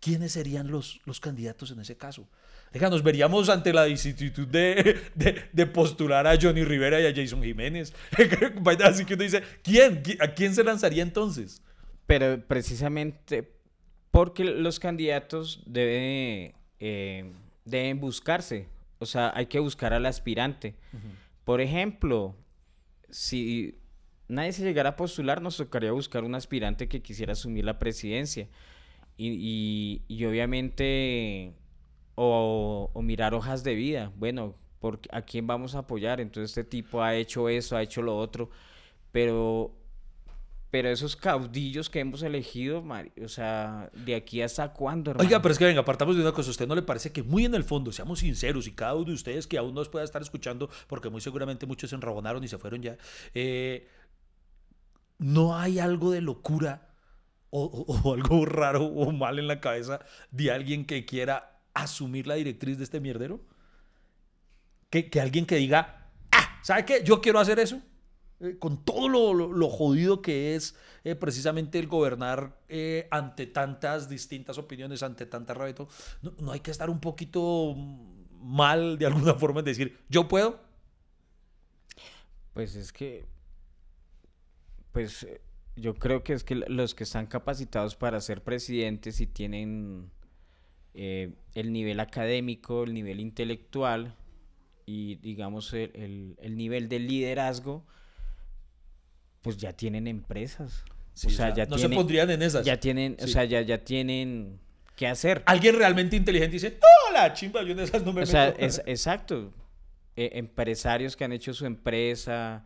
[0.00, 2.26] ¿Quiénes serían los, los candidatos en ese caso?
[2.72, 7.14] Oiga, nos veríamos ante la vicisitud de, de, de postular a Johnny Rivera y a
[7.14, 7.92] Jason Jiménez.
[8.84, 10.02] Así que uno dice, ¿quién?
[10.02, 11.60] ¿Qui- ¿A quién se lanzaría entonces?
[12.06, 13.59] Pero precisamente
[14.10, 17.32] porque los candidatos deben, eh,
[17.64, 18.68] deben buscarse.
[18.98, 20.74] O sea, hay que buscar al aspirante.
[21.44, 22.34] Por ejemplo,
[23.08, 23.78] si
[24.28, 28.48] nadie se llegara a postular, nos tocaría buscar un aspirante que quisiera asumir la presidencia.
[29.16, 31.54] Y, y- y obviamente,
[32.14, 34.12] o, o mirar hojas de vida.
[34.16, 36.20] Bueno, por, ¿a quién vamos a apoyar?
[36.20, 38.50] Entonces este tipo ha hecho eso, ha hecho lo otro.
[39.12, 39.74] Pero
[40.70, 42.84] pero esos caudillos que hemos elegido,
[43.24, 45.26] o sea, de aquí hasta cuándo, hermano.
[45.28, 46.48] Oiga, pero es que venga, partamos de una cosa.
[46.48, 49.06] ¿A usted no le parece que muy en el fondo, seamos sinceros, y cada uno
[49.06, 52.48] de ustedes que aún nos pueda estar escuchando, porque muy seguramente muchos se enrabonaron y
[52.48, 52.96] se fueron ya,
[53.34, 53.88] eh,
[55.18, 56.88] ¿no hay algo de locura
[57.50, 62.26] o, o- o algo raro o mal en la cabeza de alguien que quiera asumir
[62.26, 63.40] la directriz de este mierdero?
[64.88, 67.02] Que, que alguien que diga, ah, ¿sabe qué?
[67.04, 67.80] Yo quiero hacer eso.
[68.40, 70.74] Eh, con todo lo, lo- jodido que es
[71.04, 75.74] eh, precisamente el gobernar eh, ante tantas distintas opiniones, ante tanta rabia
[76.38, 77.74] no, hay que estar un poquito
[78.40, 80.58] mal de alguna forma en decir, yo puedo.
[82.54, 83.26] Pues es que,
[84.92, 85.26] pues
[85.76, 90.10] yo creo que es que los que están capacitados para ser presidentes y tienen
[91.54, 94.16] el nivel académico, el nivel intelectual
[94.86, 97.86] y digamos el, el- el nivel de liderazgo,
[99.42, 100.84] pues ya tienen empresas.
[101.14, 102.64] Sí, o sea, ya no tienen, se pondrían en esas.
[102.64, 103.32] ya tienen, o Sí.
[103.32, 104.58] sea, ya, ya tienen
[104.96, 105.42] que hacer.
[105.46, 108.58] Alguien realmente inteligente dice, no, la chimba, yo en esas no me O sea, meto".
[108.64, 109.52] es, exacto.
[110.16, 112.64] Eh, empresarios que han hecho su empresa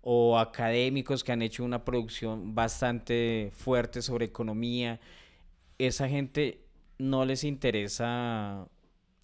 [0.00, 5.00] o académicos que han hecho una producción bastante fuerte sobre economía.
[5.78, 6.60] Esa gente
[6.98, 8.66] no les interesa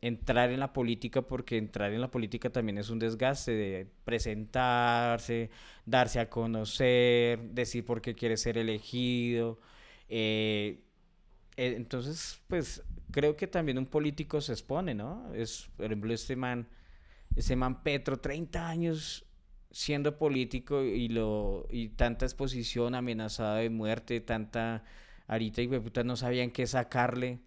[0.00, 5.50] entrar en la política porque entrar en la política también es un desgaste de presentarse,
[5.87, 9.58] darse a conocer, decir por qué quiere ser elegido.
[10.08, 10.80] eh,
[11.56, 15.32] eh, entonces, pues creo que también un político se expone, ¿no?
[15.34, 16.68] Es, por ejemplo, este man,
[17.37, 19.24] ese man Petro, 30 años
[19.70, 24.84] siendo político y lo y tanta exposición amenazada de muerte, tanta
[25.26, 27.40] ahorita y puta no sabían qué sacarle.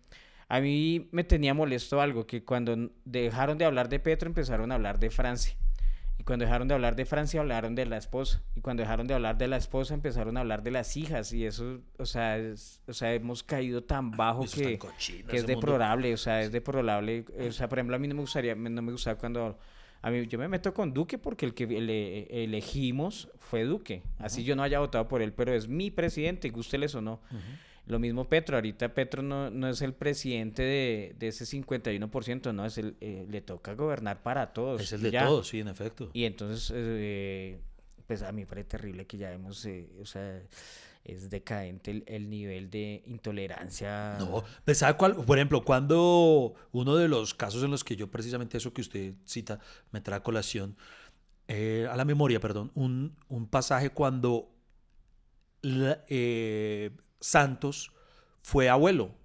[0.54, 4.76] A mí me tenía molesto algo, que cuando dejaron de hablar de Petro empezaron a
[4.76, 5.56] hablar de Francia.
[6.20, 8.44] Y cuando dejaron de hablar de Francia hablaron de la esposa.
[8.56, 11.32] Y cuando dejaron de hablar de la esposa empezaron a hablar de las hijas.
[11.32, 15.38] Y eso, o sea, es- o sea hemos caído tan bajo Eso que, cochino, que
[15.38, 15.56] es mundo.
[15.56, 16.14] deplorable.
[16.14, 17.24] O sea, es deplorable.
[17.48, 19.58] O sea, por ejemplo, a mí no me gustaría, no me gustaba cuando...
[20.04, 24.02] A mí, yo me meto con Duque porque el que ele- elegimos fue Duque.
[24.20, 27.22] Así yo no haya votado por él, pero es mi presidente, gústeles o no.
[27.92, 32.66] Lo mismo Petro, ahorita Petro no, no es el presidente de, de ese 51%, no,
[32.66, 34.80] es el, eh, le toca gobernar para todos.
[34.80, 35.26] Es el de ya.
[35.26, 36.10] todos, sí, en efecto.
[36.14, 37.60] Y entonces, eh,
[38.08, 40.42] pues a mí me parece terrible que ya hemos, eh, o sea,
[41.04, 44.16] es decadente el, el nivel de intolerancia.
[44.20, 45.16] No, pues, ¿sabe cuál?
[45.26, 49.16] Por ejemplo, cuando uno de los casos en los que yo precisamente eso que usted
[49.26, 49.60] cita
[49.92, 50.78] me trae a colación,
[51.50, 54.50] eh, a la memoria, perdón, un, un pasaje cuando
[55.62, 56.06] la-
[57.22, 57.94] Santos
[58.42, 59.16] fue abuelo.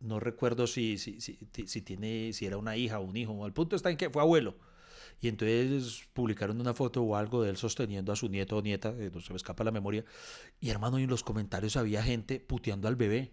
[0.00, 3.46] No recuerdo si, si, si, si tiene, si era una hija o un hijo.
[3.46, 4.56] El punto está en que fue abuelo.
[5.20, 8.94] Y entonces publicaron una foto o algo de él sosteniendo a su nieto o nieta,
[8.98, 10.04] eh, no se me escapa la memoria.
[10.60, 13.32] Y hermano, en los comentarios había gente puteando al bebé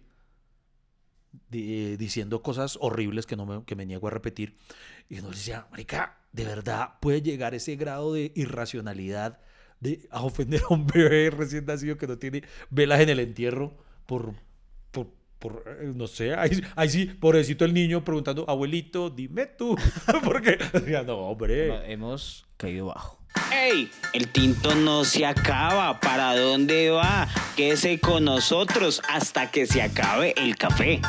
[1.50, 4.56] di- diciendo cosas horribles que, no me, que me niego a repetir.
[5.08, 9.40] Y uno decía, marica, ¿de verdad puede llegar ese grado de irracionalidad
[9.80, 13.76] de a ofender a un bebé recién nacido que no tiene velas en el entierro
[14.08, 14.32] por,
[14.90, 19.76] por, por, eh, no sé, ahí, ahí sí, pobrecito el niño preguntando, abuelito, dime tú,
[20.24, 21.68] porque, decía, no, hombre.
[21.68, 23.18] No, hemos caído bajo.
[23.52, 23.90] ¡Ey!
[24.14, 26.00] El tinto no se acaba.
[26.00, 27.28] ¿Para dónde va?
[27.54, 31.02] Quédese con nosotros hasta que se acabe el café.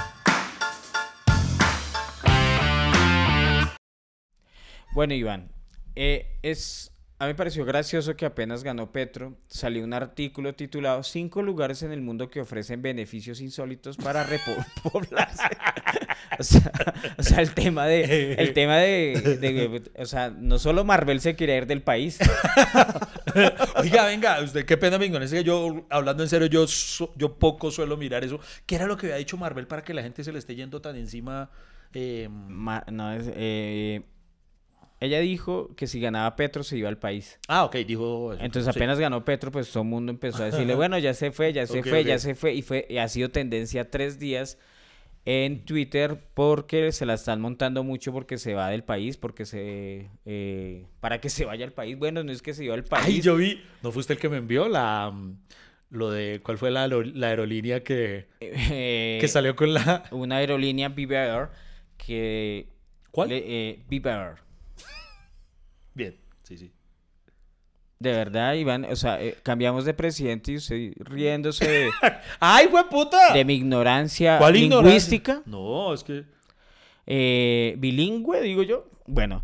[4.91, 5.53] Bueno, Iván,
[5.95, 11.03] eh, es, a mí me pareció gracioso que apenas ganó Petro, salió un artículo titulado
[11.03, 15.43] Cinco lugares en el mundo que ofrecen beneficios insólitos para repoblarse.
[16.39, 16.71] o, sea,
[17.17, 21.35] o sea, el tema de, el tema de, de- o sea, no solo Marvel se
[21.35, 22.19] quiere ir del país.
[23.75, 26.65] Oiga, venga, usted qué pena, venga, es que yo, hablando en serio, yo,
[27.17, 28.39] yo poco suelo mirar eso.
[28.65, 30.81] ¿Qué era lo que había dicho Marvel para que la gente se le esté yendo
[30.81, 31.49] tan encima?
[31.93, 34.03] Eh, Ma- no, es, eh,
[34.99, 37.39] ella dijo que si ganaba Petro se iba al país.
[37.47, 38.43] ah, ok, dijo eso.
[38.43, 38.77] Entonces Sí.
[38.79, 41.65] apenas ganó Petro, pues todo el mundo empezó a decirle, bueno, ya se fue, ya
[41.67, 42.53] se fue, ya se fue.
[42.53, 44.57] Y, fue, y ha sido tendencia tres días
[45.25, 50.09] en Twitter porque se la están montando mucho porque se va del país, porque se...
[50.25, 51.97] eh, para que se vaya al país.
[51.97, 53.05] Bueno, no es que se iba al país.
[53.05, 55.37] Ay, yo vi, ¿no fue usted el que me envió la, mm,
[55.91, 60.03] lo de, cuál fue la, aero- la aerolínea que, Eh, que salió con la...
[60.11, 61.49] Una aerolínea Viva Air
[61.97, 62.69] que...
[63.11, 63.29] ¿Cuál?
[63.29, 64.35] le- eh, Viva Air.
[65.93, 66.71] Bien, sí, sí.
[68.01, 71.89] De verdad, Iván, o sea, eh, cambiamos de presidente y usted riéndose de,
[72.39, 73.33] ¡Ay, fue puta!
[73.33, 74.87] de mi ignorancia ¿Cuál ignorancia?
[74.89, 75.41] lingüística.
[75.45, 76.23] No, es que...
[77.05, 78.87] eh, bilingüe, digo yo.
[79.05, 79.43] Bueno,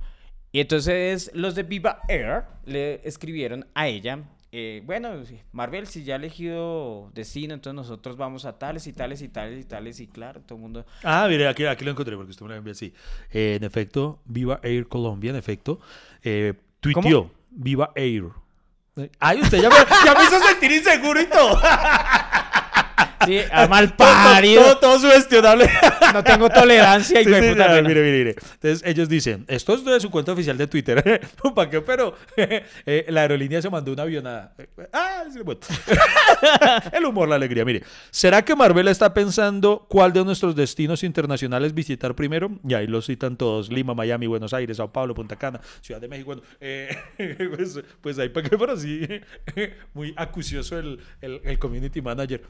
[0.54, 4.20] y entonces los de Viva Air le escribieron a ella.
[4.54, 5.10] eh, bueno,
[5.52, 9.60] Marvel, si ya ha elegido destino, entonces nosotros vamos a tales y tales y tales
[9.60, 10.00] y tales.
[10.00, 10.86] Y claro, todo el mundo.
[11.04, 12.94] Ah, mire, aquí, aquí lo encontré porque usted me lo envió así.
[13.34, 15.82] Eh, en efecto, Viva Air Colombia, en efecto,
[16.24, 18.24] eh, tuiteó Viva Air.
[19.20, 19.76] Ay, usted ya me,
[20.06, 21.62] ya me hizo sentir inseguro y todo.
[23.26, 24.62] Sí, a mal Todo, parido.
[24.64, 25.70] todo, todo sugestionable.
[26.14, 28.30] No tengo tolerancia y Sí, puta ya, mire, mire, mire.
[28.32, 31.22] Entonces ellos dicen, esto es de su cuenta oficial de Twitter.
[31.56, 31.82] ¿Para qué?
[31.82, 34.54] Pero eh, la aerolínea se mandó una avionada.
[34.94, 35.60] Ah, sí, bueno.
[36.92, 37.66] El humor, la alegría.
[37.66, 42.52] Mire, ¿será que Marvel está pensando cuál de nuestros destinos internacionales visitar primero?
[42.68, 43.70] Y ahí lo citan todos.
[43.70, 46.28] Lima, Miami, Buenos Aires, Sao Paulo, Punta Cana, Ciudad de México.
[46.28, 46.96] Bueno, eh,
[47.56, 49.08] pues, pues ahí para qué, pero sí,
[49.94, 52.44] muy acucioso el, el, el community manager.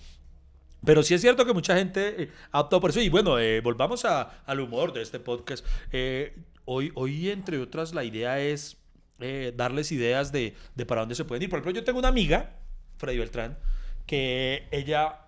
[0.85, 3.01] Pero sí es cierto que mucha gente eh, ha optado por eso.
[3.01, 5.65] Y bueno, eh, volvamos a- al humor de este podcast.
[5.91, 8.77] Eh, hoy, hoy, entre otras, la idea es
[9.19, 11.49] eh, darles ideas de, de para dónde se pueden ir.
[11.49, 12.57] Por ejemplo, yo tengo una amiga,
[12.97, 13.57] Freddy Beltrán,
[14.05, 15.21] que ella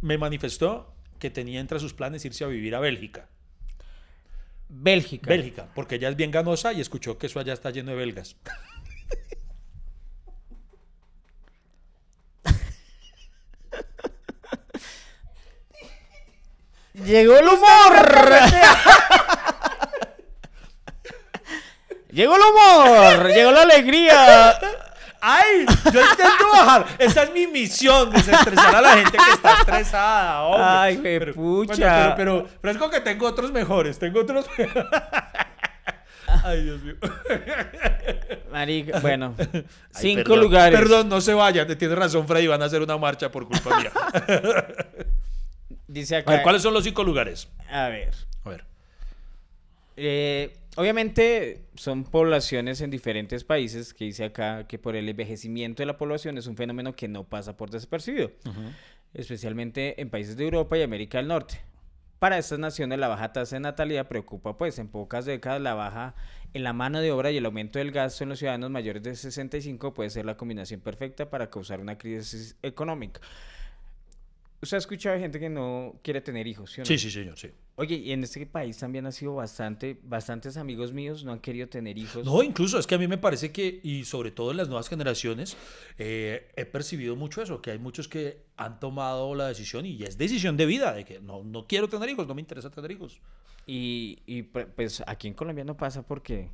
[0.00, 3.28] me manifestó que tenía entre sus planes irse a vivir a Bélgica.
[4.68, 5.28] Bélgica.
[5.28, 8.36] Bélgica, porque ella es bien ganosa y escuchó que eso allá está lleno de belgas.
[16.94, 18.06] Llegó el humor.
[22.10, 23.28] Llegó el humor.
[23.28, 24.58] Llegó la alegría.
[25.24, 25.64] ¡Ay!
[25.92, 26.84] Yo intento bajar.
[26.98, 30.42] Esa es mi misión, desestresar a la gente que está estresada.
[30.42, 30.64] hombre.
[30.66, 31.74] Ay, Pero- juepucha.
[31.76, 33.98] bueno, pero, pero, pero es como que tengo otros mejores.
[33.98, 34.46] Tengo otros.
[36.44, 36.96] Ay, Dios mío.
[38.50, 39.34] Marica, bueno.
[39.38, 40.78] Ay, cinco perdón, lugares.
[40.80, 41.68] Perdón, no se vayan.
[41.78, 42.48] Tienes razón, Freddy.
[42.48, 43.92] Van a hacer una marcha por culpa mía.
[45.92, 46.32] Dice A acá.
[46.32, 47.48] ver, ¿cuáles son los cinco lugares?
[47.70, 48.14] A ver.
[48.44, 48.64] A ver.
[49.96, 55.86] Eh, obviamente son poblaciones en diferentes países que dice acá que por el envejecimiento de
[55.86, 58.32] la población es un fenómeno que no pasa por desapercibido,
[59.12, 61.60] especialmente en países de Europa y América del Norte.
[62.18, 66.14] Para estas naciones la baja tasa de natalidad preocupa, pues en pocas décadas la baja
[66.54, 69.14] en la mano de obra y el aumento del gasto en los ciudadanos mayores de
[69.14, 73.20] 65 puede ser la combinación perfecta para causar una crisis económica.
[74.62, 76.86] Usted ha escuchado gente que no quiere tener hijos, ¿sí o no?
[76.86, 77.48] Sí, sí, señor, sí.
[77.74, 81.66] Oye, y en este país también ha sido bastante, bastantes amigos míos no han querido
[81.68, 82.24] tener hijos.
[82.24, 84.88] No, incluso es que a mí me parece que, y sobre todo en las nuevas
[84.88, 85.56] generaciones,
[85.98, 90.16] eh, he percibido mucho eso, que hay muchos que han tomado la decisión y es
[90.16, 93.20] decisión de vida, de que no, no quiero tener hijos, no me interesa tener hijos.
[93.66, 96.50] Y, y, pu- pues aquí en Colombia no pasa porque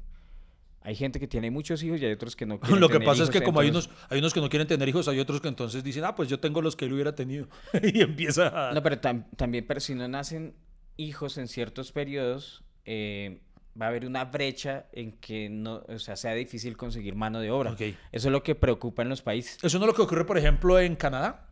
[0.83, 3.07] hay gente que tiene muchos hijos y hay otros que no quieren Lo que tener
[3.07, 5.41] pasa es que como hay unos, hay unos que no quieren tener hijos, hay otros
[5.41, 7.49] que entonces dicen, ah, pues yo tengo los que él hubiera tenido.
[7.83, 8.73] y empieza a...
[8.73, 10.55] No, pero tam- también, pero si no nacen
[10.97, 13.41] hijos en ciertos periodos, eh,
[13.81, 17.51] va a haber una brecha en que no, o sea, sea difícil conseguir mano de
[17.51, 17.73] obra.
[17.73, 17.81] Ok.
[17.81, 17.97] Eso
[18.29, 19.59] es lo que preocupa en los países.
[19.63, 21.48] Eso no es lo que ocurre, por ejemplo, en Canadá.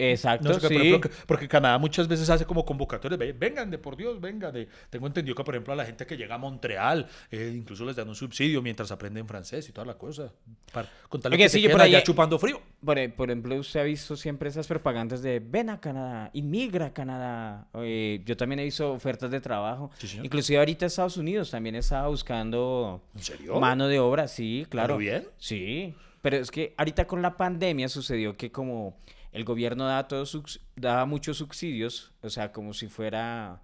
[0.00, 0.74] Exacto, No sé qué, sí.
[0.88, 4.68] ejemplo, porque Canadá muchas veces hace como convocatorias, ve- vengan de por Dios, vengan de...
[4.88, 7.96] Tengo entendido que, por ejemplo, a la gente que llega a Montreal, eh, incluso les
[7.96, 10.32] dan un subsidio mientras aprenden francés y toda la cosa.
[10.72, 12.60] Para contarle Oye, que sí, se por allá chupando frío.
[12.84, 16.86] Por, e- por ejemplo, usted ha visto siempre esas propagandas de ven a Canadá, inmigra
[16.86, 17.66] a Canadá.
[17.74, 19.90] Eh, yo también he visto ofertas de trabajo.
[19.98, 20.18] Sí.
[20.22, 23.60] Inclusive ahorita Estados Unidos también estaba buscando ¿En serio?
[23.60, 24.96] mano de obra, sí, claro.
[24.96, 25.26] bien?
[25.38, 28.96] Sí, pero es que ahorita con la pandemia sucedió que como
[29.32, 33.62] el gobierno daba, todos daba muchos subsidios, o sea, como si fuera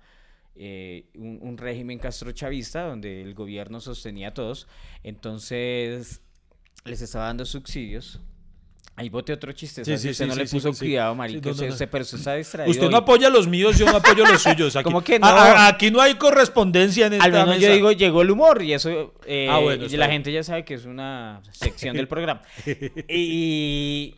[0.54, 4.68] eh, un, un régimen castrochavista donde el gobierno sostenía a todos,
[5.02, 6.20] entonces
[6.84, 8.20] les estaba dando subsidios.
[8.98, 11.54] Ahí bote otro chiste, Sí, sí, usted sí, no le puso cuidado, Sí, marica, no,
[11.56, 12.70] no, usted- pero usted está distraído.
[12.70, 13.02] Usted no hoy.
[13.02, 14.74] apoya los míos, yo no apoyo los suyos.
[14.74, 15.26] Aquí, ¿Cómo que A- no?
[15.26, 17.72] a- aquí no hay correspondencia en esta Al menos yo mesa.
[17.74, 20.12] digo, llegó el humor y eso, eh, Ah, bueno, y la bien.
[20.12, 22.40] gente ya sabe que es una sección del programa.
[23.08, 24.14] y,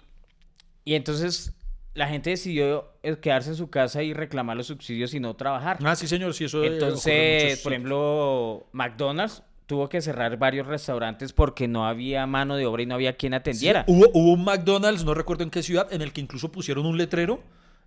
[0.88, 1.52] y entonces
[1.92, 5.78] la gente decidió eh, quedarse en su casa y reclamar los subsidios y no trabajar.
[5.84, 11.34] Ah, sí, señor, sí, eso eh, Entonces, por ejemplo, McDonald's tuvo que cerrar varios restaurantes
[11.34, 13.84] porque no había mano de obra y no había quien atendiera.
[13.86, 16.86] Sí, hubo, hubo un McDonald's, no recuerdo en qué ciudad, en el que incluso pusieron
[16.86, 17.42] un letrero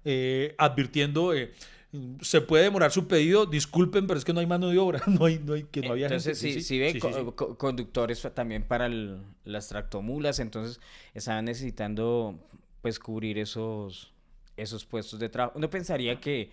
[0.05, 1.53] eh, advirtiendo, eh,
[2.21, 5.25] se puede demorar su pedido, disculpen, pero es que no hay mano de obra, no
[5.25, 6.61] hay, no hay, que no había Entonces, gente.
[6.61, 7.25] sí, co- sí, sí.
[7.35, 10.79] co- conductores también para el- las tractomulas, entonces
[11.15, 12.39] estaban necesitando
[12.81, 14.13] pues cubrir esos,
[14.57, 15.57] esos puestos de trabajo.
[15.57, 16.51] Uno pensaría que,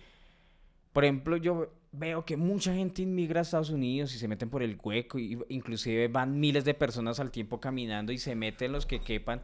[0.93, 4.61] por ejemplo, yo veo que mucha gente inmigra a Estados Unidos y se meten por
[4.61, 8.85] el hueco, y inclusive van miles de personas al tiempo caminando y se meten los
[8.85, 9.41] que quepan.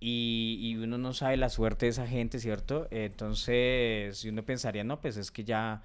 [0.00, 2.86] Y, y uno no sabe la suerte de esa gente, ¿cierto?
[2.90, 5.82] Entonces, uno pensaría, no, pues es que ya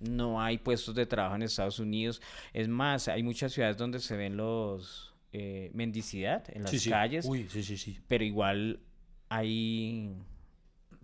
[0.00, 2.20] no hay puestos de trabajo en Estados Unidos.
[2.52, 6.90] Es más, hay muchas ciudades donde se ven los eh, mendicidad en las Sí, sí.
[6.90, 7.98] calles, Uy, sí, sí, sí.
[8.08, 8.80] pero igual
[9.28, 10.14] hay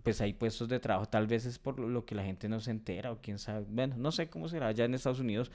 [0.03, 2.71] pues hay puestos de trabajo, tal vez es por lo que la gente no se
[2.71, 3.65] entera o quién sabe.
[3.69, 5.49] Bueno, no sé cómo será allá en Estados Unidos,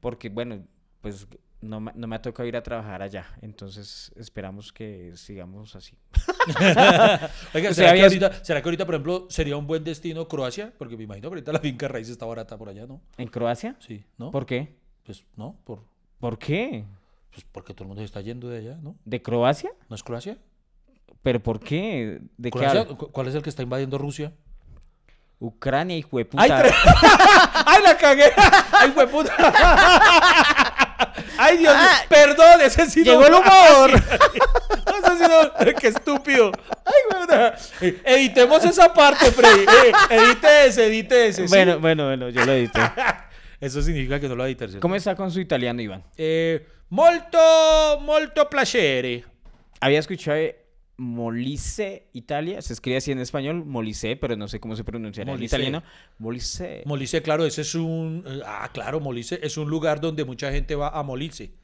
[0.00, 0.64] porque bueno,
[1.00, 1.28] pues
[1.60, 3.26] no, me- no me ha tocado ir a trabajar allá.
[3.42, 5.94] Entonces esperamos que sigamos así.
[7.54, 10.72] Oiga, ¿será, que había- ahorita, será que ahorita, por ejemplo, sería un buen destino Croacia?
[10.76, 13.00] Porque me imagino que ahorita la finca raíz está barata por allá, ¿no?
[13.18, 13.76] ¿En Croacia?
[13.78, 14.32] Sí, ¿no?
[14.32, 14.74] ¿Por qué?
[15.04, 15.84] Pues no, por,
[16.18, 16.84] ¿Por qué?
[17.32, 18.96] Pues porque todo el mundo se está yendo de allá, ¿no?
[19.04, 19.70] ¿De Croacia?
[19.88, 20.36] ¿No es Croacia?
[21.22, 22.20] ¿Pero por qué?
[22.36, 24.32] ¿De qué Croacia, ¿Cuál es el que está invadiendo Rusia?
[25.38, 26.42] Ucrania, hijo de puta.
[26.42, 26.74] ¡Ay, tre-
[27.66, 28.30] ¡Ay, la cagué!
[28.72, 29.32] ¡Ay, puta!
[31.38, 31.86] ¡Ay, Dios mío!
[32.08, 32.60] ¡Perdón!
[32.60, 33.90] Ese sí Llegó no- el humor.
[33.92, 36.52] Ese sí no- ¡Qué estúpido!
[36.84, 37.54] ¡Ay, puta!
[38.04, 39.62] Editemos esa parte, Freddy.
[39.62, 41.48] Eh, edite ese, edite ese.
[41.48, 41.48] ¿sí?
[41.54, 42.80] Bueno, bueno, bueno, yo lo edité.
[43.60, 44.80] Eso significa que no lo edite, ¿cierto?
[44.80, 46.02] ¿Cómo está con su italiano, Iván?
[46.16, 49.24] Eh, molto, molto piacere.
[49.80, 50.38] Había escuchado
[50.98, 52.60] Molise, Italia.
[52.60, 55.82] Se escribe así en español, Molise, pero no sé cómo se pronunciará en italiano.
[56.18, 56.82] Molise.
[56.84, 58.24] Molise, claro, ese es un...
[58.26, 61.54] eh, ah, claro, Molise es un lugar donde mucha gente va a molirse.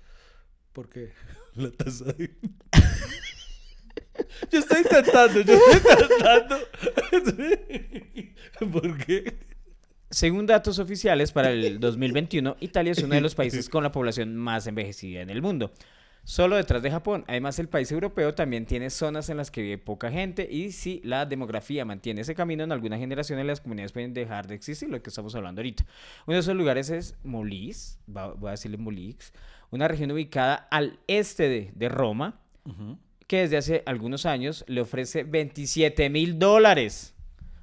[0.72, 1.12] Porque
[1.54, 2.34] la tasa de...
[4.50, 6.56] Yo estoy intentando, yo estoy intentando.
[8.72, 9.38] ¿Por qué?
[10.18, 14.34] Según datos oficiales para el 2021, Italia es uno de los países con la población
[14.34, 15.70] más envejecida en el mundo.
[16.24, 17.24] Solo detrás de Japón.
[17.28, 21.00] Además, el país europeo también tiene zonas en las que vive poca gente y si
[21.04, 25.00] la demografía mantiene ese camino, en algunas generaciones las comunidades pueden dejar de existir, lo
[25.00, 25.86] que estamos hablando ahorita.
[26.26, 29.32] Uno de esos lugares es Molise, voy a decirle Molix,
[29.70, 32.40] una región ubicada al este de, de Roma,
[33.28, 37.14] que desde hace algunos años le ofrece 27 mil dólares,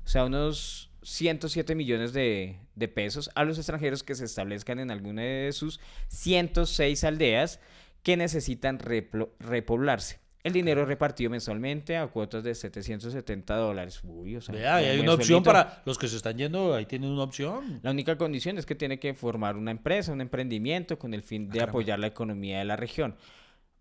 [0.06, 4.92] o sea, unos 107 millones de, de pesos a los extranjeros que se establezcan en
[4.92, 5.80] alguna de sus
[6.10, 7.60] 106 aldeas
[8.04, 10.20] que necesitan replo- repoblarse.
[10.44, 14.00] El dinero es repartido mensualmente a cuotas de 770 dólares.
[14.04, 17.10] Uy, o sea, Vea, hay una opción para los que se están yendo, ahí tienen
[17.10, 17.80] una opción.
[17.82, 21.48] La única condición es que tiene que formar una empresa, un emprendimiento con el fin
[21.48, 21.72] de caramba.
[21.72, 23.16] apoyar la economía de la región.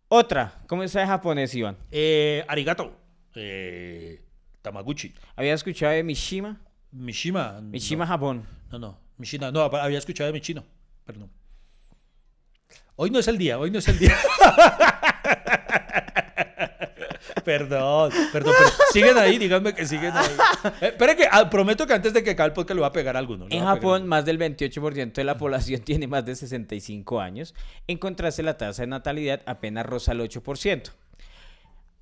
[0.08, 1.76] Otra, ¿cómo está de japonés, Iván?
[1.90, 2.96] Eh, arigato.
[3.34, 4.22] Eh,
[4.62, 5.12] Tamaguchi.
[5.36, 6.62] ¿Había escuchado de Mishima?
[6.94, 7.60] Mishima.
[7.60, 8.08] Mishima, no.
[8.08, 8.46] Japón.
[8.70, 10.64] No, no, Mishina, no, había escuchado de mi chino,
[11.04, 11.28] pero no.
[12.96, 14.16] Hoy no es el día, hoy no es el día.
[17.44, 20.30] perdón, perdón, pero siguen ahí, díganme que siguen ahí.
[20.80, 23.16] Eh, que, ah, prometo que antes de que acabe el podcast le voy a pegar
[23.16, 23.46] a alguno.
[23.50, 27.54] En Japón, más del 28% de la población tiene más de 65 años.
[27.88, 30.92] En contraste, la tasa de natalidad apenas roza el 8%.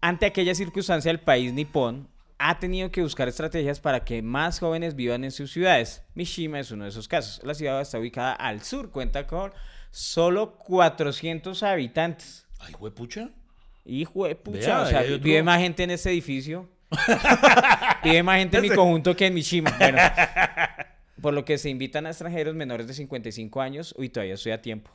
[0.02, 2.08] Ante aquella circunstancia, el país nipón
[2.48, 6.02] ha tenido que buscar estrategias para que más jóvenes vivan en sus ciudades.
[6.14, 7.40] Mishima es uno de esos casos.
[7.44, 9.52] La ciudad está ubicada al sur, cuenta con
[9.90, 12.46] solo 400 habitantes.
[12.58, 13.30] Ay, huepucha.
[13.84, 16.68] Hijo de pucha, Vea, o sea, otro- vive más gente en ese edificio.
[18.04, 19.70] vive más gente en mi conjunto que en Mishima.
[19.78, 19.98] Bueno,
[21.22, 23.94] por lo que se invitan a extranjeros menores de 55 años.
[23.96, 24.90] Uy, todavía estoy a tiempo.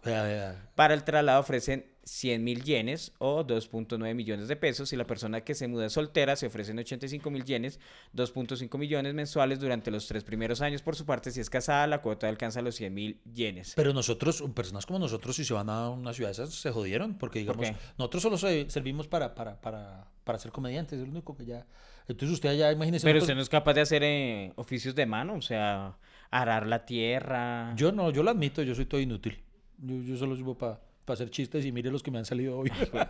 [0.76, 4.94] Para el traslado ofrecen 100 mil yenes o 2.9 millones de pesos.
[4.94, 7.80] Y la persona que se muda soltera se ofrecen 85 mil yenes,
[8.16, 10.82] 2.5 millones mensuales durante los tres primeros años.
[10.82, 13.74] Por su parte, si es casada, la cuota alcanza los 100 mil yenes.
[13.76, 17.18] Pero nosotros, personas como nosotros, si se van a una ciudad esas, se jodieron.
[17.18, 17.68] Porque, digamos,
[17.98, 21.00] nosotros solo se- servimos para, para, para, para ser comediantes.
[21.00, 21.66] Es lo único que ya.
[22.08, 23.04] Entonces, usted allá, imagínese.
[23.04, 25.98] Pero nosotros- usted no es capaz de hacer eh, oficios de mano, o sea,
[26.32, 27.74] arar la tierra.
[27.76, 29.40] Yo no, yo lo admito, yo soy todo inútil.
[29.78, 32.70] Yo, yo solo sirvo para hacer chistes y mire los que me han salido hoy.
[32.72, 33.08] Usted.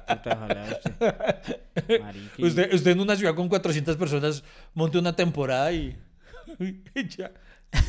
[2.39, 4.43] Usted, usted en una ciudad con 400 personas
[4.73, 5.97] monte una temporada y,
[6.59, 7.31] y ya.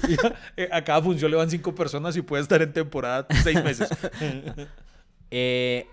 [0.09, 3.63] ya, eh, A cada función le van cinco personas y puede estar en temporada seis
[3.63, 3.89] meses.
[5.31, 5.87] Eh,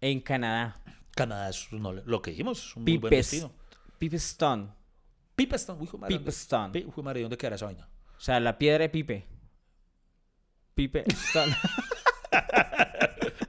[0.00, 0.76] en Canadá,
[1.14, 3.52] Canadá es no, lo que dijimos, es un muy buen destino.
[3.96, 4.66] Pipestone,
[5.36, 6.72] Pipestone, uy, hijo de madre, ¿dónde- Pipestone.
[6.72, 7.88] Pi- hijo de madre, ¿dónde quedará esa vaina?
[8.22, 9.26] O sea, la piedra de Pipe.
[10.76, 11.52] Pipestone.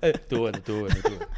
[0.01, 1.31] Eh, Estuvo bueno, estuvo bueno, estuvo bueno.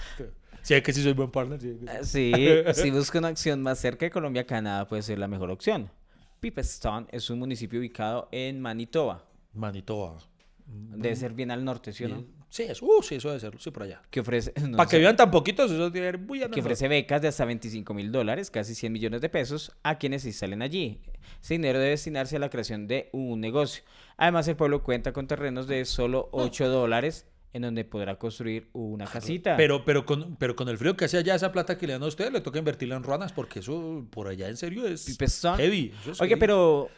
[0.63, 1.59] Sí, es que sí soy buen partner.
[1.61, 1.77] sí.
[2.01, 2.33] Sí,
[2.73, 5.91] si busca una opción más cerca de Colombia, Canadá puede ser la mejor opción.
[6.39, 9.23] Pipestone es un municipio ubicado en Manitoba.
[9.53, 10.17] Manitoba.
[10.65, 12.23] Debe ser bien al norte, ¿sí o no?
[12.49, 14.01] Sí, eso, uh, sí, eso debe serlo, sí, por allá.
[14.09, 17.21] Que ofrece, no Para que vivan tan poquitos, eso debe ser muy que ofrece becas
[17.21, 21.01] de hasta 25 mil dólares, casi 100 millones de pesos, a quienes se instalen allí.
[21.45, 23.83] Ese dinero debe destinarse a la creación de un negocio.
[24.17, 29.05] Además, el pueblo cuenta con terrenos de solo 8 dólares en donde podrá construir una
[29.05, 29.55] casita.
[29.55, 32.01] Pero, pero, con, pero con el frío que hace allá, esa plata que le dan
[32.01, 35.57] a ustedes, le toca invertirla en ruanas, porque eso por allá en serio es Pipestone.
[35.61, 35.93] heavy.
[36.01, 36.39] eso es Oye, heavy.
[36.39, 36.89] pero,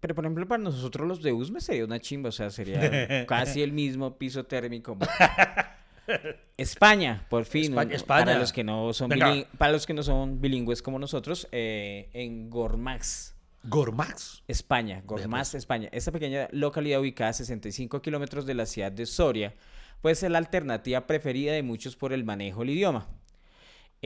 [0.00, 2.80] pero por ejemplo, para nosotros los de Usme sería una chimba, o sea, sería
[3.28, 4.96] casi el mismo piso térmico.
[6.56, 7.78] España, por fin.
[7.78, 8.24] España-.
[8.24, 9.10] Para los que no son,
[9.58, 13.35] para los que no son bilingües como nosotros, eh, en Gormax.
[13.64, 14.42] Gormax.
[14.46, 15.62] España, Gormaz, pues.
[15.62, 15.88] España.
[15.92, 19.54] Esta pequeña localidad ubicada a 65 kilómetros de la ciudad de Soria,
[20.00, 23.08] puede ser la alternativa preferida de muchos por el manejo del idioma.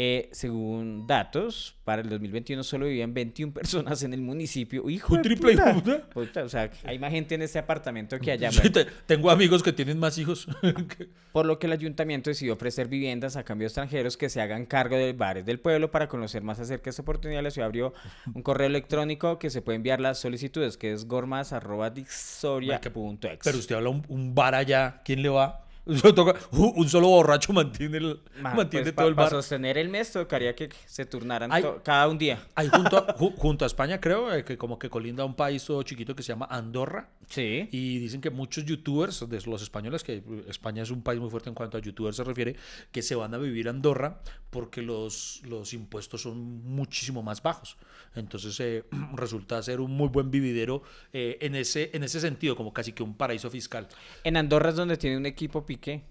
[0.03, 4.88] Eh, según datos, para el 2021 solo vivían 21 personas en el municipio.
[4.88, 5.74] Hijo de triple puta.
[5.74, 6.01] puta.
[6.09, 8.51] Puta, o sea, hay más gente en este apartamento que allá.
[8.51, 10.48] Sí, te- tengo amigos que tienen más hijos.
[11.32, 14.64] Por lo que el ayuntamiento decidió ofrecer viviendas a cambio de extranjeros que se hagan
[14.64, 15.90] cargo de bares del pueblo.
[15.90, 17.92] Para conocer más acerca de esta oportunidad, la ciudad abrió
[18.32, 23.38] un correo electrónico que se puede enviar las solicitudes, que es gormas.dixoria.ex.
[23.44, 25.66] Pero usted habla un, un bar allá, ¿quién le va?
[26.14, 29.31] Toca- un un solo borracho mantiene, el, Ma, mantiene pues, todo el Para bar.
[29.33, 31.51] sostener el mes tocaría que se turnaran
[31.83, 32.47] cada un día.
[32.55, 35.64] Ahí junto a, ju- junto a España, creo, eh, que como que colinda un país
[35.64, 37.09] todo chiquito que se llama Andorra.
[37.28, 37.68] Sí.
[37.72, 41.49] Y dicen que muchos youtubers, de los españoles, que España es un país muy fuerte
[41.49, 42.57] en cuanto a youtubers se refiere,
[42.93, 44.20] que se van a vivir a Andorra
[44.51, 47.76] porque los, los impuestos son muchísimo más bajos.
[48.14, 52.72] Entonces eh, resulta ser un muy buen vividero eh, en, ese, en ese sentido, como
[52.72, 53.89] casi que un paraíso fiscal.
[54.24, 56.03] En Andorra es donde tiene un equipo Piqué.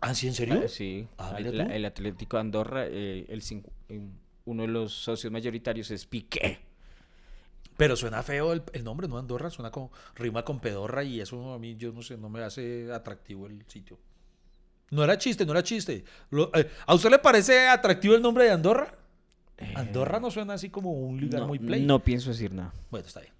[0.00, 0.62] ¿Ah, sí, en serio?
[0.64, 1.06] Ah, Sí.
[1.18, 1.72] Ah, mira el, tú.
[1.72, 3.42] el Atlético de Andorra, eh, el
[3.90, 4.12] em,
[4.46, 6.60] uno de los socios mayoritarios es Piqué.
[7.76, 9.18] Pero suena feo el, el nombre, ¿no?
[9.18, 12.42] Andorra, suena como rima con pedorra y eso a mí, yo no sé, no me
[12.42, 13.98] hace atractivo el sitio.
[14.90, 16.02] No era chiste, no era chiste.
[16.30, 18.96] Lo- eh, ¿A usted le parece atractivo el nombre de Andorra?
[19.74, 21.84] Andorra no suena así como un lugar Eh, No, muy play.
[21.84, 22.72] no pienso decir nada.
[22.90, 23.34] Bueno, está bien.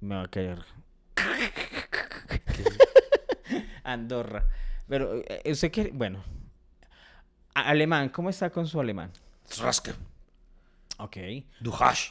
[0.00, 0.58] Me va a caer.
[3.84, 4.46] Andorra.
[4.90, 5.90] Pero, eh, usted quiere.
[5.94, 6.22] Bueno.
[7.54, 9.10] Alemán, ¿cómo está con su alemán?
[9.58, 9.92] Raske,
[10.98, 11.16] Ok.
[11.60, 12.10] du Hasch.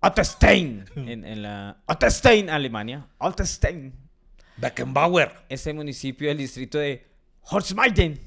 [0.00, 0.84] Ottestein.
[0.96, 1.76] en, en la.
[1.86, 3.06] Ottestein, Alemania.
[3.18, 3.92] Ottestein.
[4.56, 5.32] Beckenbauer.
[5.48, 7.06] Este municipio del distrito de
[7.42, 8.20] Holzmeiden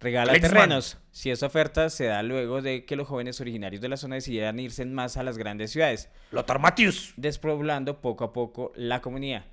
[0.00, 0.52] regala Klinsmann.
[0.52, 0.98] terrenos.
[1.10, 4.58] Si esa oferta se da luego de que los jóvenes originarios de la zona decidieran
[4.60, 7.14] irse más a las grandes ciudades, Lothar Matthäus.
[7.16, 9.44] despoblando poco a poco la comunidad.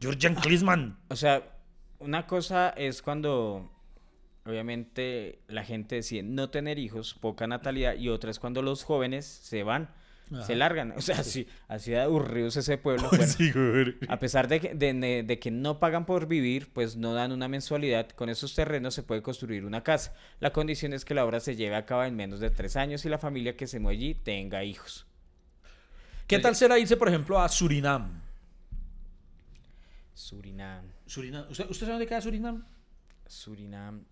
[0.00, 0.98] Jürgen Klinsmann.
[1.08, 1.42] O sea,
[2.00, 3.70] una cosa es cuando
[4.44, 9.24] obviamente la gente decide no tener hijos, poca natalidad, y otra es cuando los jóvenes
[9.26, 9.90] se van,
[10.46, 10.92] se largan.
[10.96, 13.08] O sea, así, así de aburridos ese pueblo.
[13.10, 13.96] bueno, Sí, güey.
[14.08, 17.32] a pesar de que, de- de- de que no pagan por vivir, pues no dan
[17.32, 20.14] una mensualidad, con esos terrenos se puede construir una casa.
[20.40, 23.04] La condición es que la obra se lleve a cabo en menos de tres años
[23.04, 25.06] y la familia que se mueve allí tenga hijos.
[26.26, 28.20] ¿Qué tal será irse, por ejemplo, a Surinam?
[30.14, 31.44] Surinam, Surinam.
[31.50, 32.64] ¿Usted, ¿Usted sabe dónde queda Surinam?
[33.26, 34.04] Surinam.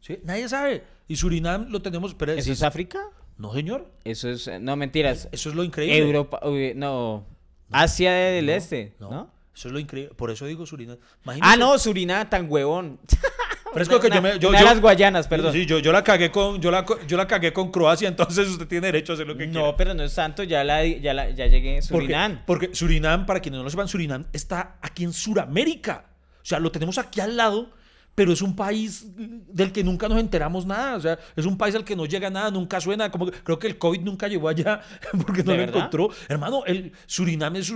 [0.00, 0.84] Sí, nadie sabe.
[1.08, 2.14] Y Surinam lo tenemos.
[2.14, 3.00] Pero ¿Eso es África?
[3.38, 3.90] No, señor.
[4.04, 5.28] Eso es, eh, no mentiras.
[5.32, 5.98] Eso es lo increíble.
[5.98, 7.26] Europa, uy, no,
[7.70, 9.10] Asia del Este, ¿no?
[9.10, 10.14] No, Eso es lo increíble.
[10.14, 10.98] Por eso digo Surinam.
[11.40, 13.00] Ah, no, Surinam, tan huevón.
[13.76, 14.38] Es que yo me.
[14.38, 15.52] Yo, una de yo- las Guayanas, perdón.
[15.52, 16.60] Sí, yo, yo la cagué con.
[16.60, 19.46] Yo la, yo la cagué con Croacia, entonces usted tiene derecho a hacer lo que
[19.50, 19.66] quiera.
[19.66, 22.42] No, pero no es tanto, ya, la, ya, la, ya llegué a Porque, Surinam.
[22.46, 26.04] porque Surinam, para quienes no lo sepan, Surinam está aquí en Sudamérica.
[26.44, 27.70] O sea, lo tenemos aquí al lado,
[28.14, 30.94] pero es un país del que nunca nos enteramos nada.
[30.96, 33.10] O sea, es un país al que no llega nada, nunca suena.
[33.10, 34.82] Como que- creo que el COVID nunca llegó allá
[35.26, 35.76] porque no ¿De lo verdad?
[35.78, 36.10] encontró.
[36.28, 37.72] Hermano, el Surinam es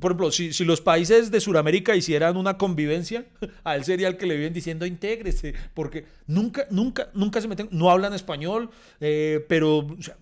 [0.00, 3.24] Por ejemplo, si, si los países de Sudamérica hicieran una convivencia,
[3.62, 5.54] a él sería el que le viven diciendo intégrese.
[5.74, 7.68] Porque nunca, nunca, nunca se meten.
[7.70, 9.76] No hablan español, eh, pero.
[9.78, 10.16] o sea,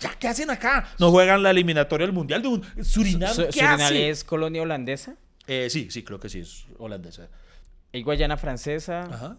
[0.00, 0.88] ya, ¿qué hacen acá?
[0.98, 3.34] No juegan la eliminatoria del mundial de un Surinam.
[3.34, 4.08] Su- ¿Qué Surinam hace?
[4.08, 5.16] es colonia holandesa.
[5.46, 7.28] Eh, sí, sí, creo que sí, es holandesa.
[7.92, 9.38] Hay Guayana francesa, Ajá.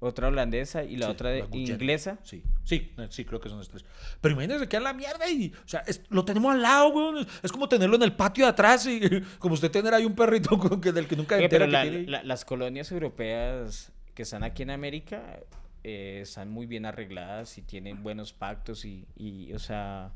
[0.00, 2.18] otra holandesa y la Sí, otra de- la inglesa.
[2.22, 3.84] Sí, sí, eh, sí, creo que son las tres.
[4.20, 7.26] Pero imagínense que a la mierda y, o sea, es- lo tenemos al lado, güey.
[7.42, 9.00] Es como tenerlo en el patio de atrás y
[9.38, 11.84] como usted tener ahí un perrito con que, del que nunca Oye, entera pero la-
[11.84, 12.06] que tiene.
[12.08, 15.38] la- las colonias europeas que están aquí en América
[15.84, 20.12] eh, están muy bien arregladas y tienen buenos pactos y, y, o sea,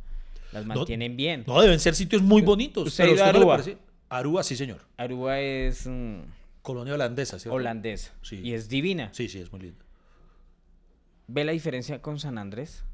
[0.53, 1.45] las No, mantienen bien.
[1.47, 2.89] No, deben ser sitios muy bonitos.
[2.89, 3.79] ¿Usted ha pero usted no le parece?
[4.19, 4.81] Aruba, sí, señor.
[4.97, 6.21] Aruba es mm,
[6.63, 7.57] Colonia holandesa, ¿cierto?
[7.57, 8.41] holandesa Sí.
[8.43, 9.09] y es divina.
[9.13, 9.85] Sí, sí, es muy lindo.
[11.29, 12.85] ¿Ve la diferencia con San Andrés?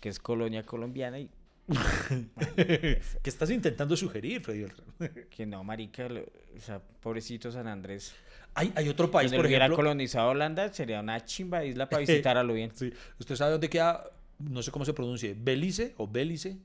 [0.00, 1.28] Que es colonia colombiana y
[2.56, 5.26] ¿Qué estás intentando sugerir, Freddy Beltrán?
[5.30, 8.12] que no, marica, lo- o sea, pobrecito San Andrés.
[8.54, 9.84] Hay, hay otro país, Donde por hubiera ejemplo.
[9.84, 12.70] colonizado Holanda sería una chimba isla para visitar a lo bien.
[12.76, 12.92] Sí.
[13.18, 14.04] ¿Usted sabe dónde queda?
[14.38, 15.34] No sé cómo se pronuncie.
[15.38, 16.58] ¿Belice o Belice?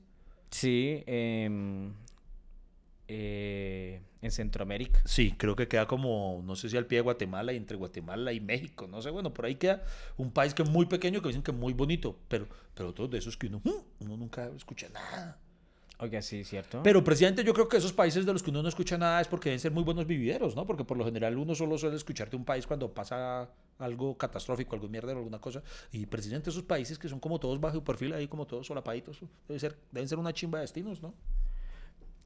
[0.50, 1.92] Sí, em,
[3.08, 5.00] eh, en Centroamérica.
[5.06, 8.32] Sí, creo que queda como, no sé si al pie de Guatemala y entre Guatemala
[8.32, 9.82] y México, no sé, bueno, por ahí queda
[10.18, 13.10] un país que es muy pequeño, que dicen que es muy bonito, pero, pero otros
[13.10, 15.38] de esos que uno, mm, uno nunca escucha nada.
[16.00, 16.80] Oiga, sí, ¿cierto?
[16.84, 19.26] Pero precisamente yo creo que esos países de los que uno no escucha nada es
[19.26, 20.64] porque deben ser muy buenos vivideros, ¿no?
[20.64, 24.76] Porque por lo general uno solo suele escuchar de un país cuando pasa algo catastrófico,
[24.76, 25.60] algo mierda o alguna cosa.
[25.90, 29.58] Y precisamente esos países que son como todos bajo perfil, ahí como todos solapaditos, debe
[29.58, 31.14] ser, deben ser una chimba de destinos, ¿no?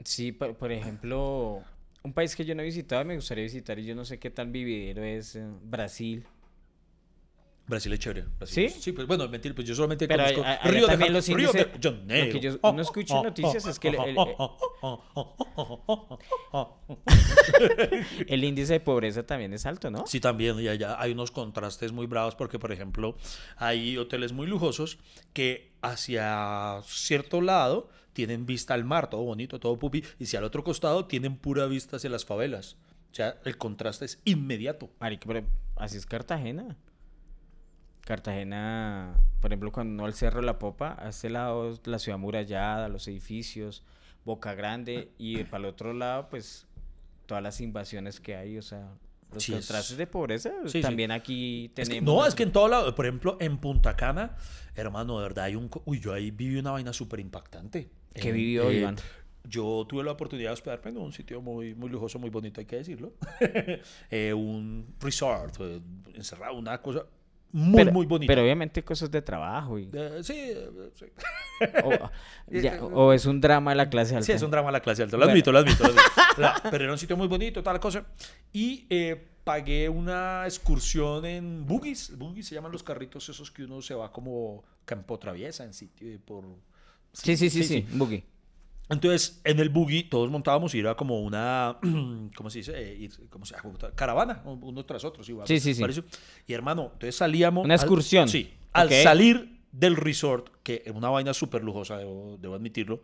[0.05, 1.63] Sí, por, por ejemplo,
[2.03, 4.19] Un país que yo no he visitado y me gustaría visitar y yo no sé
[4.19, 6.25] qué tan vividero es eh, Brasil.
[7.65, 8.25] Brasil es chévere.
[8.39, 8.81] Brasil ¿Sí?
[8.81, 11.65] Sí, pues bueno, mentir, pues yo solamente Pero conozco a- Río de los Río de
[11.65, 12.27] Janeiro.
[12.27, 14.17] lo que yo no escucho noticias es que el- el-
[18.27, 20.07] El índice de pobreza también es alto, ¿no?
[20.07, 23.17] Sí, también, y allá hay unos contrastes muy bravos porque, por ejemplo,
[23.57, 24.99] hay hoteles muy lujosos
[25.33, 30.45] que hacia cierto lado tienen vista al mar, todo bonito, todo pupi, y si al
[30.45, 32.77] otro costado tienen pura vista hacia las favelas.
[33.11, 34.91] O sea, el contraste es inmediato.
[35.01, 35.47] Marica, pero
[35.77, 36.77] así es Cartagena.
[38.03, 42.19] Cartagena, por ejemplo, cuando uno al Cerro de la Popa, a este lado la ciudad
[42.19, 43.85] murallada, los edificios,
[44.25, 46.67] Boca Grande, y para el otro lado, pues,
[47.27, 48.89] todas las invasiones que hay, o sea,
[49.33, 50.81] los Sí, contrastes de pobreza, Sí, sí.
[50.83, 52.15] también aquí Es que- tenemos...
[52.15, 54.37] no, es que en todo lado, por ejemplo, en Punta Cana,
[54.75, 55.71] hermano, de verdad hay un...
[55.85, 57.91] Uy, yo ahí viví una vaina súper impactante.
[58.15, 58.97] ¿Qué En- vivió, eh, Iván?
[59.45, 62.67] Yo tuve la oportunidad de hospedarme en un sitio muy, muy lujoso, muy bonito, hay
[62.67, 63.15] que decirlo.
[64.11, 65.81] Eh, un resort, eh,
[66.15, 67.05] encerrado, una cosa
[67.53, 68.31] muy, pero, muy bonita.
[68.31, 71.05] Pero obviamente cosas de trabajo, y, Eh, sí, eh, sí.
[71.85, 72.11] o,
[72.51, 74.27] ya- o es un drama de la clase alta.
[74.27, 75.17] Sí, es un drama de la clase alta.
[75.17, 75.33] Lo Bueno.
[75.33, 75.85] admito, lo admito.
[75.85, 76.03] lo admito.
[76.39, 78.05] La- pero era un sitio muy bonito, tal cosa.
[78.53, 82.17] Y eh, pagué una excursión en buggies.
[82.17, 86.19] Buggies se llaman los carritos esos que uno se va como campo traviesa en sitio
[86.25, 86.45] por...
[87.13, 88.25] Sí, sí, sí, sí, boogie.
[88.89, 91.79] Entonces, en el buggy todos montábamos y era como una,
[92.37, 92.73] ¿cómo se dice?
[92.77, 93.75] Eh, ir- ¿Cómo se llama?
[93.95, 95.81] Caravana, unos tras igual, Sí, sí, sí.
[95.81, 96.03] parece.
[96.47, 97.65] Y hermano, entonces salíamos...
[97.65, 98.29] Una al- excursión.
[98.29, 98.53] sí.
[98.73, 98.93] Al Ok.
[99.03, 103.03] salir del resort, que es una vaina súper lujosa, debo, debo admitirlo,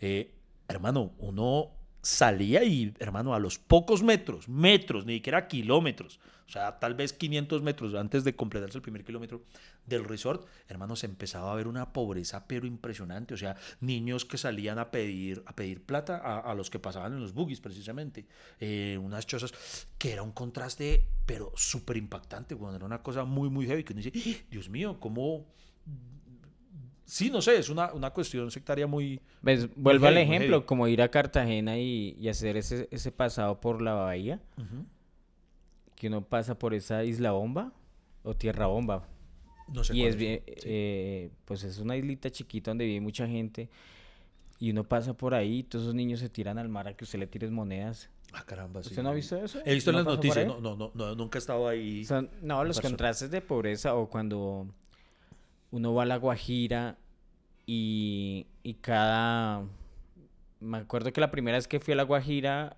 [0.00, 0.34] eh,
[0.68, 1.70] hermano, uno
[2.02, 7.12] salía y, hermano, a los pocos metros, metros, ni siquiera kilómetros, o sea, tal vez
[7.12, 9.42] 500 metros antes de completarse el primer kilómetro
[9.86, 14.36] del resort, hermano, se empezaba a ver una pobreza pero impresionante, o sea, niños que
[14.36, 18.26] salían a pedir, a pedir plata a, a los que pasaban en los buggies precisamente,
[18.60, 19.54] eh, unas chozas
[19.96, 23.92] que era un contraste pero súper impactante, cuando era una cosa muy, muy heavy, que
[23.92, 24.44] uno dice, "¡Ah!
[24.50, 25.46] Dios mío, ¿cómo...?
[27.12, 29.20] Sí, no sé, es una, una cuestión sectaria muy...
[29.42, 33.60] Ves, vuelvo al heavy, ejemplo, como ir a Cartagena y, y hacer ese, ese pasado
[33.60, 34.40] por la bahía,
[35.94, 37.70] que uno pasa por esa isla bomba
[38.22, 39.06] o tierra bomba.
[39.68, 40.54] No sé y es bien, Sí.
[40.64, 43.68] eh, pues es una islita chiquita donde vive mucha gente
[44.58, 47.04] y uno pasa por ahí y todos esos niños se tiran al mar a que
[47.04, 48.08] usted le tires monedas.
[48.32, 48.88] Ah, caramba, sí.
[48.88, 49.60] ¿Usted no ha visto eso?
[49.66, 52.06] He visto en ¿No las noticias, no, no, no, nunca he estado ahí.
[52.06, 54.66] Son- no, los contrastes de pobreza o cuando
[55.72, 56.96] uno va a La Guajira
[57.66, 59.64] y, y cada...
[60.60, 62.76] Me acuerdo que la primera vez que fui a La Guajira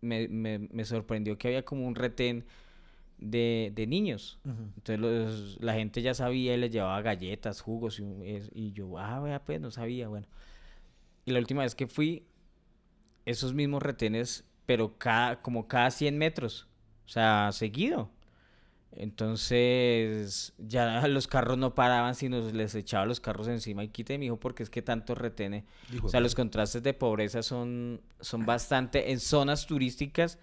[0.00, 2.44] me, me- me sorprendió que había como un retén
[3.18, 4.38] de, de niños.
[4.44, 8.04] Entonces los- la gente ya sabía y les llevaba galletas, jugos y,
[8.54, 10.26] y yo, ah, vea, pues no sabía, bueno.
[11.24, 12.26] Y la última vez que fui,
[13.24, 16.66] esos mismos retenes, pero cada, como cada 100 metros,
[17.06, 18.10] o sea, seguido.
[18.96, 24.26] Entonces, ya los carros no paraban, sino les echaba los carros encima y quite, mi
[24.26, 25.64] hijo, porque es que tanto retene.
[25.92, 30.38] Hijo O sea, los contrastes de pobreza son, son bastante en zonas turísticas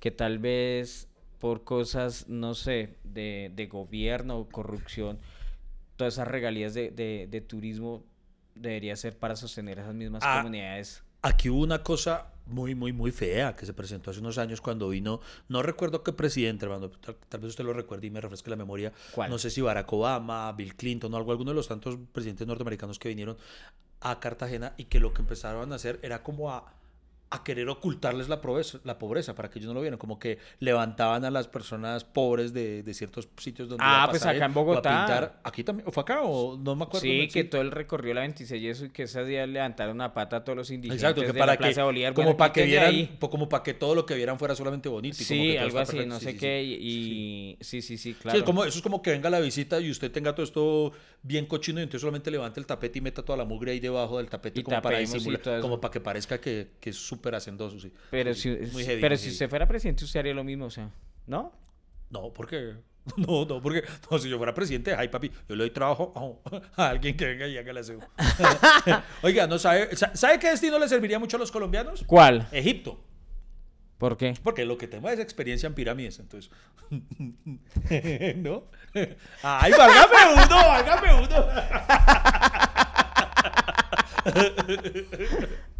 [0.00, 5.18] que tal vez por cosas, no sé, de, de gobierno o corrupción,
[5.96, 8.04] todas esas regalías de, de- de turismo
[8.54, 11.02] debería ser para sostener esas mismas Ah, comunidades.
[11.22, 14.88] Aquí hubo una cosa muy, muy, muy fea que se presentó hace unos años cuando
[14.88, 18.50] vino, no recuerdo qué presidente, hermano, tal, tal vez usted lo recuerde y me refresque
[18.50, 18.92] la memoria.
[19.12, 19.30] ¿Cuál?
[19.30, 22.98] No sé si Barack Obama, Bill Clinton o algo, alguno de los tantos presidentes norteamericanos
[22.98, 23.36] que vinieron
[24.00, 26.72] a Cartagena y que lo que empezaron a hacer era como a,
[27.30, 30.38] a querer ocultarles la pobreza, la pobreza para que ellos no lo vieran, como que
[30.60, 34.36] levantaban a las personas pobres de, de ciertos sitios donde Ah, iba a pues acá
[34.36, 34.90] en o a Bogotá.
[35.06, 35.40] pintar.
[35.44, 37.00] Aquí también, o fue acá, o no me acuerdo.
[37.00, 40.14] Sí, que todo el recorrió la 26 y eso, y que ese día levantaron una
[40.14, 42.14] pata a todos los indigentes Exacto, que de para la que, Plaza Bolívar.
[42.14, 43.16] como bueno, para que vieran, ahí.
[43.20, 45.18] como para que todo lo que vieran fuera solamente bonito.
[45.20, 46.14] y como que Sí, algo así, perfecto.
[46.14, 46.78] no Sí, sé sí, qué, sí.
[46.80, 48.38] y sí, sí, sí, Sí, claro.
[48.38, 51.46] es como, eso es como que venga la visita y usted tenga todo esto bien
[51.46, 54.28] cochino y entonces solamente levante el tapete y meta toda la mugre ahí debajo del
[54.30, 57.92] tapete Y como para disimular, como para que parezca que, que es súper hacendoso, sí.
[58.10, 60.66] Pero Sí, si, muy heavy, pero muy si usted fuera presidente, usted haría lo mismo,
[60.66, 60.90] o sea,
[61.26, 61.52] ¿no?
[62.10, 62.74] No, porque...
[63.16, 66.40] No, no, porque no, si yo fuera presidente, ay papi, yo le doy trabajo
[66.76, 68.00] a, a alguien que venga y haga la aseo.
[69.22, 72.04] Oiga, ¿no sabe, sa- ¿sabe qué destino le serviría mucho a los colombianos?
[72.06, 72.46] ¿Cuál?
[72.52, 73.02] Egipto.
[73.96, 74.34] ¿Por qué?
[74.42, 76.50] Porque lo que tengo es experiencia en pirámides, entonces.
[78.36, 78.64] ¿No?
[79.42, 80.56] ¡Ay, válgame uno!
[80.68, 81.46] ¡Válgame uno!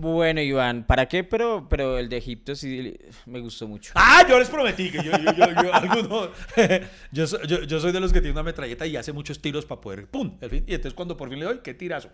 [0.00, 1.24] Bueno, Iván, ¿para qué?
[1.24, 2.96] Pero, pero el de Egipto sí
[3.26, 3.92] me gustó mucho.
[3.96, 6.30] Ah, yo les prometí que yo, yo, yo, yo, alguno-
[7.12, 9.80] yo, yo- yo soy de los que tiene una metralleta y hace muchos tiros para
[9.80, 10.36] poder, ¡pum!
[10.40, 10.64] al fin.
[10.66, 12.10] Y entonces cuando por fin le doy, ¡qué tirazo!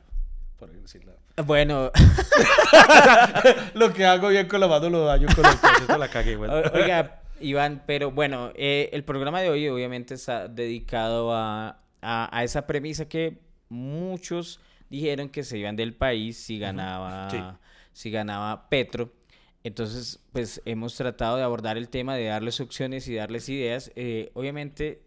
[0.59, 1.12] Por decirlo.
[1.45, 1.91] Bueno,
[3.74, 6.55] Lo que hago bien con la mano lo daño con los esto la cagué, bueno.
[6.72, 12.45] oiga, Iván, pero bueno, eh, el programa de hoy obviamente está dedicado a, a, a
[12.45, 17.39] esa premisa que muchos dijeron que se iban del país si ganaba, Sí.
[17.95, 19.11] Si ganaba Petro.
[19.62, 23.90] Entonces, pues hemos tratado de abordar el tema, de darles opciones y darles ideas.
[23.97, 25.03] Eh, obviamente,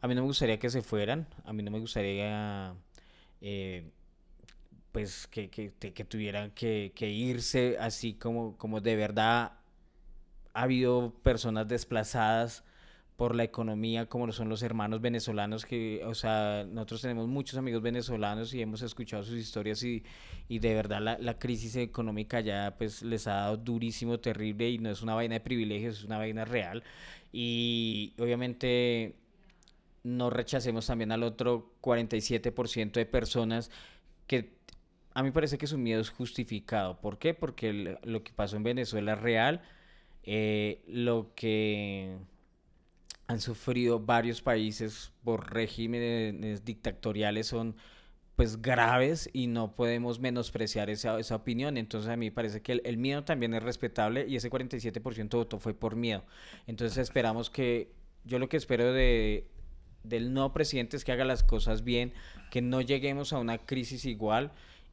[0.00, 2.74] a mí no me gustaría que se fueran, a mí no me gustaría,
[3.40, 3.92] eh,
[4.90, 9.52] pues, que, que, que tuvieran que, que irse así como, como de verdad
[10.54, 12.64] ha habido personas desplazadas
[13.22, 17.56] por la economía, como lo son los hermanos venezolanos, que, o sea, nosotros tenemos muchos
[17.56, 20.02] amigos venezolanos y hemos escuchado sus historias y,
[20.48, 24.78] y de verdad la, la crisis económica ya pues les ha dado durísimo, terrible y
[24.78, 26.82] no es una vaina de privilegios, es una vaina real.
[27.32, 29.14] Y obviamente
[30.02, 33.70] no rechacemos también al otro 47% de personas
[34.26, 34.56] que
[35.14, 37.00] a mí parece que su miedo es justificado.
[37.00, 37.34] ¿Por qué?
[37.34, 39.62] Porque lo que pasó en Venezuela es real.
[40.24, 42.16] eh, lo que
[43.32, 47.76] han sufrido varios países por regímenes dictatoriales son
[48.36, 51.76] pues graves y no podemos menospreciar esa, esa opinión.
[51.76, 55.58] Entonces a mí parece que el, el miedo también es respetable y ese 47% votó
[55.58, 56.24] fue por miedo.
[56.66, 57.92] Entonces esperamos que,
[58.24, 59.48] yo lo que espero de,
[60.02, 62.14] del nuevo presidente es que haga las cosas bien,
[62.50, 64.52] que no lleguemos a una crisis igual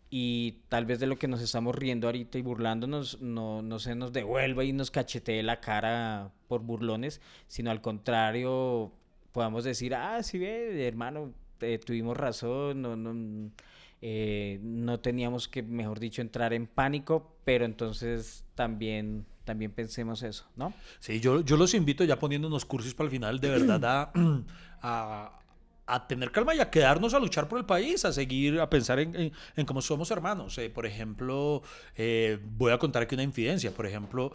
[0.10, 3.96] y tal vez de lo que nos estamos riendo ahorita y burlándonos no, no se
[3.96, 8.92] nos devuelva y nos cachetee la cara por burlones, sino al contrario
[9.32, 13.52] podamos decir, ah, sí ve, hermano, eh, tuvimos razón, no, no,
[14.02, 20.48] eh, no teníamos que, mejor dicho, entrar en pánico, pero entonces también, también pensemos eso,
[20.56, 20.74] ¿no?
[21.00, 24.12] Sí, yo, yo los invito ya poniendo unos cursos para el final, de verdad, a,
[24.82, 25.40] a,
[25.94, 29.00] a tener calma y a quedarnos a luchar por el país, a seguir, a pensar
[29.00, 30.58] en, en- en cómo somos hermanos.
[30.58, 31.62] Eh, por ejemplo,
[31.96, 33.72] eh, voy a contar aquí una infidencia.
[33.72, 34.32] Por ejemplo,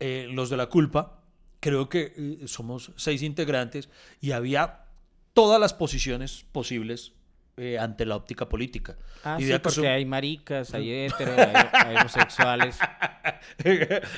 [0.00, 1.20] eh, los de la culpa,
[1.60, 3.88] creo que eh, somos seis integrantes
[4.20, 4.80] y había
[5.34, 7.12] todas las posiciones posibles
[7.56, 8.96] eh, ante la óptica política.
[9.24, 12.78] Ah, Y sí, porque acaso- hay maricas, hay heteros, hay, hay homosexuales.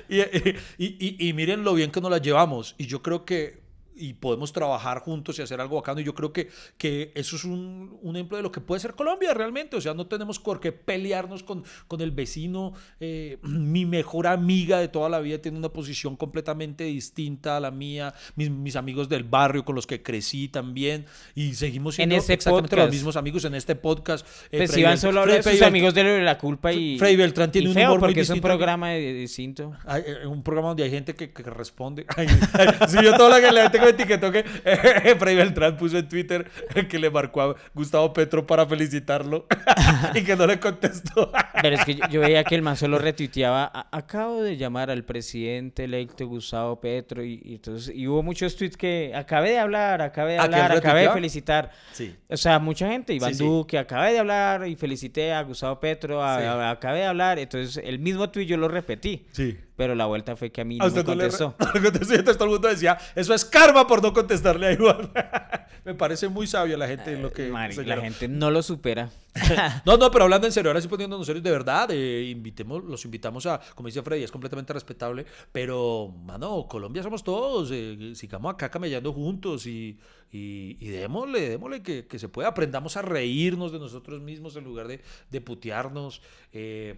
[0.08, 2.74] y, y- y- y miren lo bien que nos la llevamos.
[2.78, 3.63] Y yo creo que
[3.96, 6.00] y podemos trabajar juntos y hacer algo bacano.
[6.00, 8.94] Y yo creo que, que eso es un, un ejemplo de lo que puede ser
[8.94, 9.76] Colombia realmente.
[9.76, 12.72] O sea, no tenemos por qué pelearnos con, con el vecino.
[13.00, 17.70] Eh, mi mejor amiga de toda la vida tiene una posición completamente distinta a la
[17.70, 18.14] mía.
[18.36, 21.06] Mis, mis amigos del barrio con los que crecí también.
[21.34, 24.26] Y seguimos En siendo ese exactamente los mismos amigos en este podcast.
[24.50, 26.98] Eh, Pues Iván Bel- solo habla de sus amigos de la culpa y.
[26.98, 29.72] Freddy Beltrán tiene un humor muy porque es un programa distinto.
[29.84, 32.06] Hay eh, un programa donde hay gente que, que responde.
[32.16, 36.08] Ay, ay, sí, yo toda la, gente me etiquetó que eh, Freddy Beltrán puso en
[36.08, 36.48] Twitter
[36.88, 39.46] que le marcó a Gustavo Petro para felicitarlo
[40.14, 41.30] y que no le contestó.
[41.62, 43.70] Pero es que yo, yo veía que el man solo retuiteaba.
[43.72, 47.24] "A- Acabo de llamar al presidente electo Gustavo Petro.
[47.24, 50.54] Y, y entonces y hubo muchos tweets que acabé de hablar, acabé de ¿A quién
[50.54, 51.70] hablar, acabé de felicitar.
[51.92, 52.14] Sí.
[52.28, 53.44] O sea, mucha gente, Iván Sí, sí.
[53.44, 57.38] Duque, acabé de hablar y felicité a Gustavo Petro, a- acabé de hablar.
[57.38, 59.26] Entonces, el mismo tweet yo lo repetí.
[59.32, 59.56] Sí.
[59.76, 61.56] Pero la vuelta fue que a mí A no usted me no le, contestó.
[61.58, 62.14] no contestó.
[62.14, 65.10] Y entonces todo el mundo decía, eso es karma por no contestarle a Iván.
[65.84, 67.48] Me parece muy sabio la gente en lo que...
[67.50, 69.10] Mari, la gente no lo supera.
[69.84, 73.04] No, no, pero hablando en serio, ahora sí poniéndonos serios de verdad, eh, invitemos, los
[73.04, 78.54] invitamos a, como dice Freddy, es completamente respetable, pero, mano, Colombia somos todos, eh, sigamos
[78.54, 79.98] acá camellando juntos y,
[80.32, 84.64] y, y démosle, démosle que, que se pueda, aprendamos a reírnos de nosotros mismos en
[84.64, 86.22] lugar de, de putearnos.
[86.52, 86.94] eh,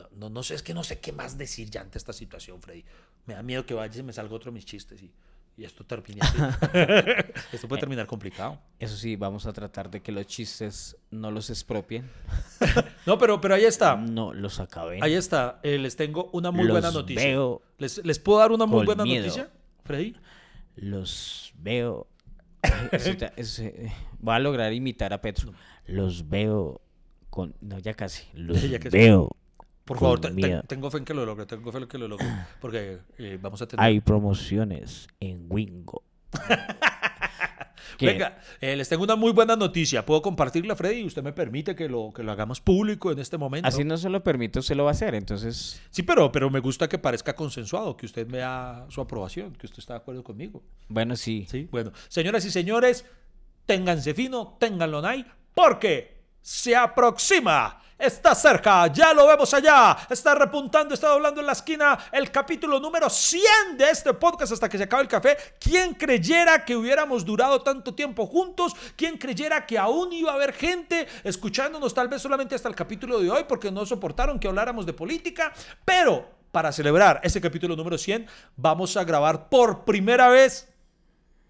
[0.00, 2.60] no, no, no sé, es que no sé qué más decir ya ante esta situación,
[2.62, 2.84] Freddy.
[3.26, 5.12] Me da miedo que vaya y me salga otro de mis chistes y,
[5.56, 6.38] y esto termine así.
[7.52, 8.58] esto puede terminar complicado.
[8.78, 12.08] Eso sí, vamos a tratar de que los chistes no los expropien.
[13.06, 13.96] No, pero, pero ahí está.
[13.96, 15.02] No los acaben.
[15.02, 15.58] Ahí está.
[15.62, 17.24] Eh, les tengo una muy Los buena noticia.
[17.24, 19.24] veo ¿Les, les puedo dar una muy buena miedo.
[19.26, 19.50] noticia,
[19.84, 20.14] Freddy?
[20.76, 22.06] Los veo.
[22.92, 25.52] Eso te- eso, eh, voy a lograr imitar a Petro.
[25.86, 26.80] Los veo
[27.30, 27.54] con.
[27.62, 28.24] No, ya casi.
[28.34, 28.96] Los Ya casi.
[28.96, 29.30] veo.
[29.90, 32.26] Por favor, te- tengo fe en que lo logre, tengo fe en que lo logre.
[32.60, 33.84] Porque eh, vamos a tener...
[33.84, 36.02] Hay promociones en Wingo.
[38.00, 40.06] Venga, eh, les tengo una muy buena noticia.
[40.06, 41.04] ¿Puedo compartirla, Freddy?
[41.04, 43.68] ¿Usted me permite que lo, que lo hagamos público en este momento?
[43.68, 45.14] Así no se lo permito, se lo va a hacer.
[45.14, 49.52] Entonces, Sí, pero, pero me gusta que parezca consensuado, que usted me da su aprobación,
[49.54, 50.62] que usted está de acuerdo conmigo.
[50.88, 51.46] bueno, sí.
[51.50, 51.92] Sí, bueno.
[52.08, 53.04] Señoras y señores,
[53.66, 59.94] ténganse fino, ténganlo ahí, porque se aproxima Está cerca, ya lo vemos allá.
[60.08, 64.70] Está repuntando, está doblando en la esquina el capítulo número 100 de este podcast hasta
[64.70, 65.36] que se acabe el café.
[65.60, 68.74] ¿Quién creyera que hubiéramos durado tanto tiempo juntos?
[68.96, 73.20] ¿Quién creyera que aún iba a haber gente escuchándonos tal vez solamente hasta el capítulo
[73.20, 75.52] de hoy porque no soportaron que habláramos de política?
[75.84, 78.26] Pero para celebrar este capítulo número 100
[78.56, 80.72] vamos a grabar por primera vez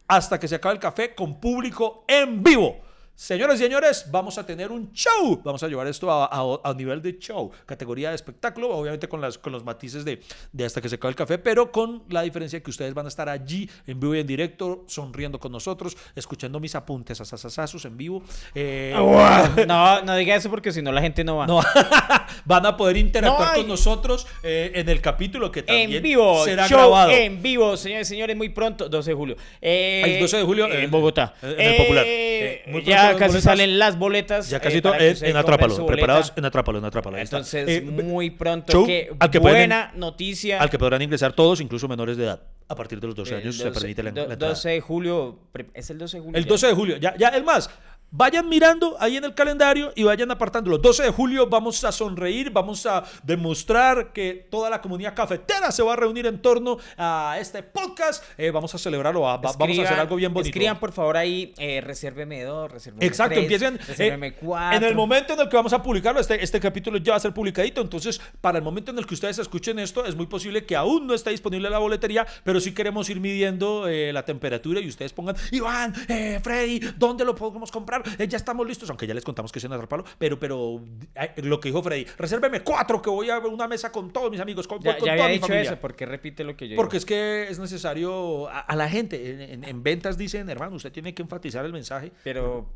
[0.08, 2.89] hasta que se acabe el café con público en vivo.
[3.20, 5.42] Señoras y señores, vamos a tener un show.
[5.44, 9.20] Vamos a llevar esto a, a- a nivel de show, categoría de espectáculo, obviamente con,
[9.20, 12.22] las, con los matices de, de hasta que se acabe el café, pero con la
[12.22, 15.98] diferencia que ustedes van a estar allí en vivo y en directo, sonriendo con nosotros,
[16.16, 18.22] escuchando mis apuntes asasasazos en vivo.
[18.54, 18.94] Eh,
[19.66, 21.46] No, no diga eso porque si no la gente no va.
[21.46, 21.60] no,
[22.46, 26.42] van a poder interactuar No con nosotros eh, en el capítulo que también En vivo,
[26.46, 27.10] será show grabado.
[27.10, 29.36] en vivo, señores y señores, muy pronto, 12 de julio.
[29.60, 31.34] Eh, El 12 de julio, en Bogotá.
[31.42, 32.04] en el Popular.
[32.06, 32.80] Eh, muy
[33.12, 33.42] ya casi boletas.
[33.44, 34.50] salen las boletas.
[34.50, 37.16] Ya eh, casi todo para que en, en Atrápalo, preparados en Atrápalo, en Atrápalo.
[37.16, 37.36] ahí está.
[37.38, 38.72] Entonces, Eh, muy pronto.
[38.72, 40.60] show qué al que pueden- buena noticia.
[40.60, 42.40] al que podrán ingresar todos, incluso menores de edad.
[42.68, 44.54] A partir de los 12 El años se 12 permite la, do- la entrada.
[44.54, 45.38] 12 de julio.
[45.74, 46.38] ¿Es el 12 de julio?
[46.38, 46.48] El ya?
[46.48, 47.68] 12 de julio, ya, ya, es más,
[48.12, 50.74] vayan mirando ahí en el calendario y vayan apartando.
[50.74, 55.70] El 12 de julio vamos a sonreír, vamos a demostrar que toda la comunidad cafetera
[55.70, 58.24] se va a reunir en torno a este podcast.
[58.36, 60.48] Eh, vamos a celebrarlo, va- va- vamos a hacer algo bien bonito.
[60.48, 63.78] Escriban por favor ahí, eh, resérveme dos, resérveme Exacto, tres, empiecen.
[63.78, 64.76] resérveme eh, cuatro.
[64.78, 67.20] en el momento en el que vamos a publicarlo, este, este capítulo ya va a
[67.20, 67.80] ser publicadito.
[67.80, 71.06] Entonces, para el momento en el que ustedes escuchen esto, es muy posible que aún
[71.06, 75.12] no esté disponible la boletería, pero sí queremos ir midiendo eh, la temperatura y ustedes
[75.12, 77.99] pongan, Iván, eh, Freddy, ¿dónde lo podemos comprar?
[78.18, 80.80] Eh, ya estamos listos, aunque ya les contamos que es en Atrapalo, pero, pero
[81.14, 84.40] eh, lo que dijo Freddy, resérveme cuatro, que voy a una mesa con todos mis
[84.40, 85.70] amigos, con, Ya, con ya toda había mi dicho familia.
[85.72, 86.98] eso, ¿por qué repite lo que yo Porque digo?
[86.98, 89.30] es que es necesario a, a la gente.
[89.30, 92.12] En, en- en ventas dicen, hermano, usted tiene que enfatizar el mensaje.
[92.24, 92.68] Pero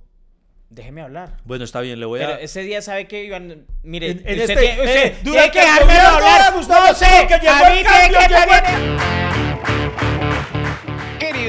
[0.70, 1.37] déjeme hablar.
[1.45, 2.41] Bueno, está bien, le voy Pero a.
[2.41, 3.64] ese día sabe que iban.
[3.83, 6.55] Mire, En- en usted este- tiene, usted eh, tiene que el dejármelo hablar.
[6.55, 9.34] No sé, que llegó a mí el tiene cambio, que llegó el- también-